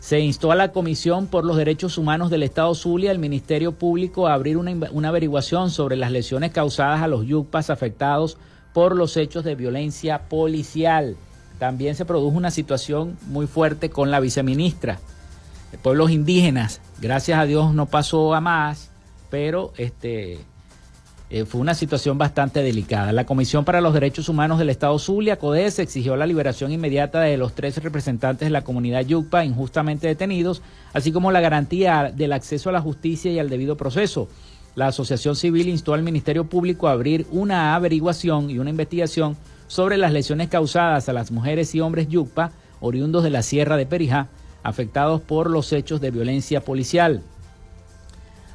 Se 0.00 0.18
instó 0.18 0.50
a 0.50 0.56
la 0.56 0.72
Comisión 0.72 1.28
por 1.28 1.44
los 1.44 1.56
Derechos 1.56 1.96
Humanos 1.96 2.28
del 2.28 2.42
Estado 2.42 2.74
Zulia, 2.74 3.12
el 3.12 3.20
Ministerio 3.20 3.70
Público, 3.70 4.26
a 4.26 4.34
abrir 4.34 4.56
una, 4.56 4.72
una 4.90 5.10
averiguación 5.10 5.70
sobre 5.70 5.94
las 5.94 6.10
lesiones 6.10 6.50
causadas 6.50 7.02
a 7.02 7.06
los 7.06 7.24
yucpas 7.24 7.70
afectados 7.70 8.36
por 8.72 8.96
los 8.96 9.16
hechos 9.16 9.44
de 9.44 9.54
violencia 9.54 10.28
policial. 10.28 11.16
También 11.60 11.94
se 11.94 12.04
produjo 12.04 12.36
una 12.36 12.50
situación 12.50 13.16
muy 13.28 13.46
fuerte 13.46 13.90
con 13.90 14.10
la 14.10 14.18
viceministra 14.18 14.98
pueblos 15.78 16.10
indígenas. 16.10 16.80
Gracias 17.00 17.38
a 17.38 17.44
Dios 17.44 17.74
no 17.74 17.86
pasó 17.86 18.34
a 18.34 18.40
más, 18.40 18.90
pero 19.30 19.72
este, 19.76 20.40
eh, 21.30 21.46
fue 21.46 21.62
una 21.62 21.72
situación 21.72 22.18
bastante 22.18 22.62
delicada. 22.62 23.10
La 23.10 23.24
Comisión 23.24 23.64
para 23.64 23.80
los 23.80 23.94
Derechos 23.94 24.28
Humanos 24.28 24.58
del 24.58 24.68
Estado 24.68 24.98
Zulia, 24.98 25.38
CODES, 25.38 25.78
exigió 25.78 26.14
la 26.14 26.26
liberación 26.26 26.72
inmediata 26.72 27.22
de 27.22 27.38
los 27.38 27.54
tres 27.54 27.82
representantes 27.82 28.44
de 28.44 28.50
la 28.50 28.64
comunidad 28.64 29.00
Yucpa 29.00 29.42
injustamente 29.42 30.06
detenidos, 30.06 30.60
así 30.92 31.10
como 31.10 31.32
la 31.32 31.40
garantía 31.40 32.12
del 32.14 32.34
acceso 32.34 32.68
a 32.68 32.72
la 32.72 32.82
justicia 32.82 33.32
y 33.32 33.38
al 33.38 33.48
debido 33.48 33.78
proceso. 33.78 34.28
La 34.74 34.88
Asociación 34.88 35.34
Civil 35.34 35.68
instó 35.68 35.94
al 35.94 36.02
Ministerio 36.02 36.44
Público 36.44 36.86
a 36.86 36.92
abrir 36.92 37.26
una 37.30 37.74
averiguación 37.74 38.50
y 38.50 38.58
una 38.58 38.68
investigación 38.68 39.38
sobre 39.68 39.96
las 39.96 40.12
lesiones 40.12 40.48
causadas 40.48 41.08
a 41.08 41.14
las 41.14 41.30
mujeres 41.30 41.74
y 41.74 41.80
hombres 41.80 42.08
yucpa, 42.08 42.52
oriundos 42.80 43.24
de 43.24 43.30
la 43.30 43.42
Sierra 43.42 43.78
de 43.78 43.86
Perijá, 43.86 44.28
afectados 44.62 45.20
por 45.20 45.50
los 45.50 45.72
hechos 45.72 46.00
de 46.00 46.10
violencia 46.10 46.62
policial. 46.62 47.22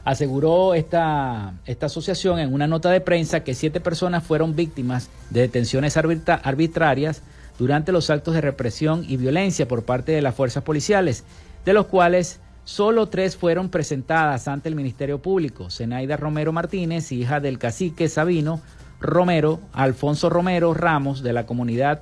Aseguró 0.05 0.73
esta, 0.73 1.53
esta 1.65 1.87
asociación 1.87 2.39
en 2.39 2.53
una 2.53 2.67
nota 2.67 2.89
de 2.89 3.01
prensa 3.01 3.43
que 3.43 3.53
siete 3.53 3.81
personas 3.81 4.23
fueron 4.23 4.55
víctimas 4.55 5.09
de 5.29 5.41
detenciones 5.41 5.97
arbitrarias 5.97 7.23
durante 7.59 7.91
los 7.91 8.09
actos 8.09 8.33
de 8.33 8.41
represión 8.41 9.03
y 9.07 9.17
violencia 9.17 9.67
por 9.67 9.83
parte 9.83 10.13
de 10.13 10.21
las 10.21 10.35
fuerzas 10.35 10.63
policiales, 10.63 11.25
de 11.65 11.73
los 11.73 11.87
cuales 11.87 12.39
solo 12.63 13.07
tres 13.07 13.35
fueron 13.35 13.69
presentadas 13.69 14.47
ante 14.47 14.69
el 14.69 14.75
Ministerio 14.75 15.21
Público. 15.21 15.69
Zenaida 15.69 16.15
Romero 16.15 16.53
Martínez, 16.53 17.11
hija 17.11 17.39
del 17.39 17.57
cacique 17.57 18.07
Sabino, 18.07 18.61
Romero, 19.01 19.59
Alfonso 19.73 20.29
Romero 20.29 20.73
Ramos 20.73 21.21
de 21.21 21.33
la 21.33 21.45
comunidad 21.45 22.01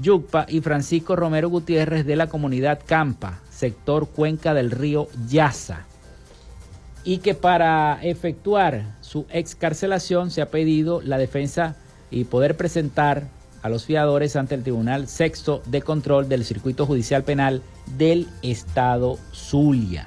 Yucpa 0.00 0.46
y 0.48 0.60
Francisco 0.60 1.16
Romero 1.16 1.48
Gutiérrez 1.48 2.04
de 2.04 2.16
la 2.16 2.28
comunidad 2.28 2.80
Campa, 2.84 3.40
sector 3.50 4.08
Cuenca 4.08 4.54
del 4.54 4.70
río 4.70 5.08
Yaza. 5.28 5.86
Y 7.04 7.18
que 7.18 7.34
para 7.34 8.00
efectuar 8.02 8.96
su 9.00 9.26
excarcelación 9.30 10.30
se 10.30 10.42
ha 10.42 10.50
pedido 10.50 11.00
la 11.02 11.18
defensa 11.18 11.76
y 12.10 12.24
poder 12.24 12.56
presentar 12.56 13.24
a 13.62 13.68
los 13.68 13.84
fiadores 13.84 14.36
ante 14.36 14.54
el 14.54 14.62
Tribunal 14.62 15.08
Sexto 15.08 15.62
de 15.66 15.82
Control 15.82 16.28
del 16.28 16.44
Circuito 16.44 16.86
Judicial 16.86 17.24
Penal 17.24 17.62
del 17.96 18.28
Estado 18.42 19.18
Zulia. 19.32 20.06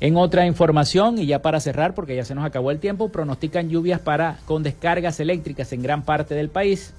En 0.00 0.16
otra 0.16 0.46
información, 0.46 1.18
y 1.18 1.26
ya 1.26 1.40
para 1.40 1.60
cerrar, 1.60 1.94
porque 1.94 2.14
ya 2.14 2.24
se 2.24 2.34
nos 2.34 2.44
acabó 2.44 2.70
el 2.70 2.78
tiempo, 2.78 3.08
pronostican 3.08 3.70
lluvias 3.70 4.00
para, 4.00 4.38
con 4.44 4.62
descargas 4.62 5.18
eléctricas 5.18 5.72
en 5.72 5.82
gran 5.82 6.04
parte 6.04 6.34
del 6.34 6.48
país. 6.50 6.92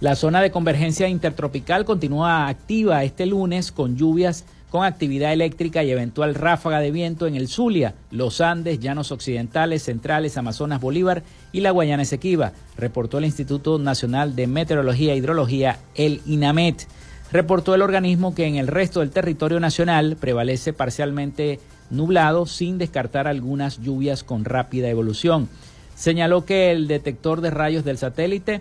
La 0.00 0.14
zona 0.14 0.42
de 0.42 0.50
convergencia 0.50 1.08
intertropical 1.08 1.86
continúa 1.86 2.48
activa 2.48 3.02
este 3.02 3.24
lunes 3.24 3.72
con 3.72 3.96
lluvias 3.96 4.44
con 4.68 4.84
actividad 4.84 5.32
eléctrica 5.32 5.84
y 5.84 5.90
eventual 5.90 6.34
ráfaga 6.34 6.80
de 6.80 6.90
viento 6.90 7.26
en 7.26 7.34
el 7.34 7.48
Zulia, 7.48 7.94
los 8.10 8.42
Andes, 8.42 8.78
Llanos 8.78 9.10
Occidentales, 9.10 9.84
Centrales, 9.84 10.36
Amazonas, 10.36 10.82
Bolívar 10.82 11.22
y 11.50 11.60
la 11.60 11.70
Guayana 11.70 12.02
Esequiba, 12.02 12.52
reportó 12.76 13.16
el 13.16 13.24
Instituto 13.24 13.78
Nacional 13.78 14.36
de 14.36 14.46
Meteorología 14.46 15.14
e 15.14 15.16
Hidrología, 15.16 15.78
el 15.94 16.20
INAMET 16.26 16.88
reportó 17.32 17.74
el 17.74 17.80
organismo 17.80 18.34
que 18.34 18.44
en 18.44 18.56
el 18.56 18.66
resto 18.66 19.00
del 19.00 19.12
territorio 19.12 19.60
nacional 19.60 20.16
prevalece 20.20 20.74
parcialmente 20.74 21.58
nublado 21.88 22.44
sin 22.44 22.76
descartar 22.76 23.28
algunas 23.28 23.80
lluvias 23.80 24.24
con 24.24 24.44
rápida 24.44 24.90
evolución. 24.90 25.48
Señaló 25.94 26.44
que 26.44 26.72
el 26.72 26.86
detector 26.86 27.40
de 27.40 27.50
rayos 27.50 27.84
del 27.84 27.96
satélite 27.96 28.60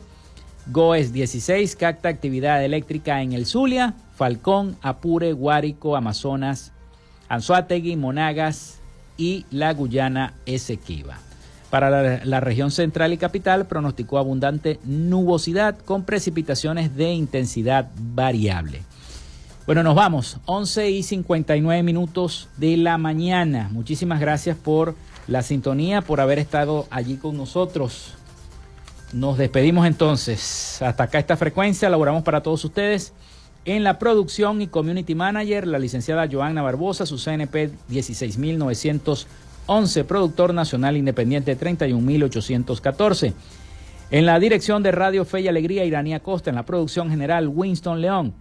GOES 0.68 1.13
16 1.13 1.76
capta 1.76 2.09
actividad 2.09 2.63
eléctrica 2.63 3.22
en 3.22 3.34
el 3.34 3.45
Zulia, 3.45 3.93
Falcón, 4.16 4.78
Apure, 4.82 5.34
Guárico, 5.34 5.95
Amazonas, 5.95 6.72
Anzuategui, 7.30 7.95
Monagas 7.95 8.80
y 9.18 9.45
la 9.51 9.74
Guyana 9.74 10.34
Esequiba. 10.45 11.18
Para 11.70 12.24
la, 12.24 12.39
región 12.39 12.72
central 12.72 13.11
y 13.13 13.18
capital 13.18 13.68
pronosticó 13.68 14.18
abundante 14.18 14.80
nubosidad 14.86 15.78
con 15.78 16.03
precipitaciones 16.03 16.95
de 16.95 17.11
intensidad 17.11 17.89
variable. 17.97 18.82
Bueno, 19.66 19.84
nos 19.84 19.95
vamos. 19.95 20.38
11 20.45 20.91
y 20.91 21.03
59 21.03 21.84
minutos 21.84 22.49
de 22.57 22.78
la 22.78 22.97
mañana. 22.97 23.68
Muchísimas 23.72 24.20
gracias 24.20 24.55
por 24.55 24.95
la 25.28 25.41
sintonía, 25.41 26.01
por 26.01 26.22
haber 26.22 26.39
estado 26.39 26.88
allí 26.91 27.18
con 27.18 27.36
nosotros. 27.36 28.14
Nos 29.13 29.37
despedimos 29.37 29.87
entonces. 29.87 30.81
Hasta 30.81 31.03
acá 31.03 31.19
esta 31.19 31.37
frecuencia. 31.37 31.89
Laboramos 31.89 32.23
para 32.23 32.41
todos 32.41 32.63
ustedes. 32.65 33.13
En 33.65 33.83
la 33.83 33.97
producción 33.97 34.61
y 34.61 34.67
community 34.67 35.15
manager, 35.15 35.65
la 35.65 35.79
licenciada 35.79 36.27
Joanna 36.31 36.61
Barbosa, 36.61 37.05
su 37.05 37.17
CNP 37.17 37.71
16900 37.89 39.27
11, 39.67 40.03
productor 40.03 40.53
nacional 40.53 40.95
independiente 40.95 41.55
31814. 41.55 43.33
En 44.11 44.25
la 44.25 44.39
dirección 44.39 44.83
de 44.83 44.91
Radio 44.91 45.25
Fe 45.25 45.41
y 45.41 45.47
Alegría, 45.47 45.85
Iranía 45.85 46.19
Costa. 46.19 46.51
En 46.51 46.55
la 46.55 46.65
producción 46.65 47.09
general, 47.09 47.47
Winston 47.47 48.01
León. 48.01 48.33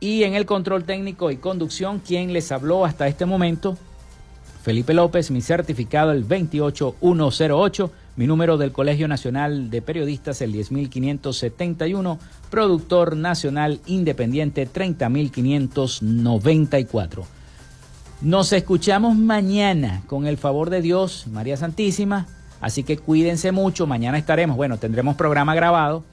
Y 0.00 0.24
en 0.24 0.34
el 0.34 0.44
control 0.44 0.84
técnico 0.84 1.30
y 1.30 1.36
conducción, 1.36 2.00
quien 2.00 2.32
les 2.32 2.52
habló 2.52 2.84
hasta 2.84 3.08
este 3.08 3.24
momento, 3.24 3.78
Felipe 4.62 4.92
López, 4.92 5.30
mi 5.30 5.40
certificado 5.40 6.12
el 6.12 6.24
28108, 6.24 7.90
mi 8.16 8.26
número 8.26 8.58
del 8.58 8.72
Colegio 8.72 9.06
Nacional 9.08 9.70
de 9.70 9.80
Periodistas 9.80 10.42
el 10.42 10.52
10571, 10.52 12.18
productor 12.50 13.16
nacional 13.16 13.80
independiente 13.86 14.66
30594. 14.66 17.24
Nos 18.20 18.52
escuchamos 18.52 19.16
mañana 19.16 20.02
con 20.06 20.26
el 20.26 20.36
favor 20.36 20.68
de 20.70 20.82
Dios, 20.82 21.26
María 21.26 21.56
Santísima, 21.56 22.26
así 22.60 22.82
que 22.82 22.98
cuídense 22.98 23.50
mucho, 23.50 23.86
mañana 23.86 24.18
estaremos, 24.18 24.56
bueno, 24.56 24.76
tendremos 24.76 25.16
programa 25.16 25.54
grabado, 25.54 26.04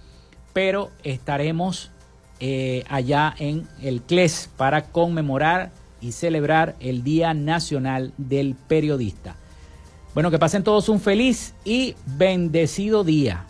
pero 0.53 0.89
estaremos 1.03 1.91
eh, 2.39 2.85
allá 2.89 3.35
en 3.37 3.67
el 3.81 4.01
CLES 4.01 4.49
para 4.55 4.85
conmemorar 4.85 5.71
y 5.99 6.13
celebrar 6.13 6.77
el 6.79 7.03
Día 7.03 7.33
Nacional 7.33 8.13
del 8.17 8.55
Periodista. 8.55 9.35
Bueno, 10.13 10.31
que 10.31 10.39
pasen 10.39 10.63
todos 10.63 10.89
un 10.89 10.99
feliz 10.99 11.53
y 11.63 11.95
bendecido 12.05 13.03
día. 13.03 13.45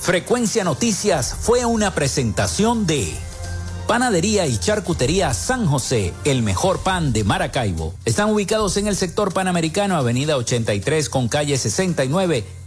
Frecuencia 0.00 0.64
Noticias 0.64 1.34
fue 1.40 1.64
una 1.64 1.94
presentación 1.94 2.86
de 2.86 3.14
Panadería 3.86 4.46
y 4.46 4.58
Charcutería 4.58 5.32
San 5.32 5.66
José, 5.66 6.12
el 6.24 6.42
mejor 6.42 6.80
pan 6.80 7.12
de 7.12 7.24
Maracaibo. 7.24 7.94
Están 8.04 8.30
ubicados 8.30 8.76
en 8.76 8.86
el 8.86 8.96
sector 8.96 9.32
panamericano, 9.32 9.96
Avenida 9.96 10.36
83 10.36 11.08
con 11.08 11.28
calle 11.28 11.56
69 11.56 12.44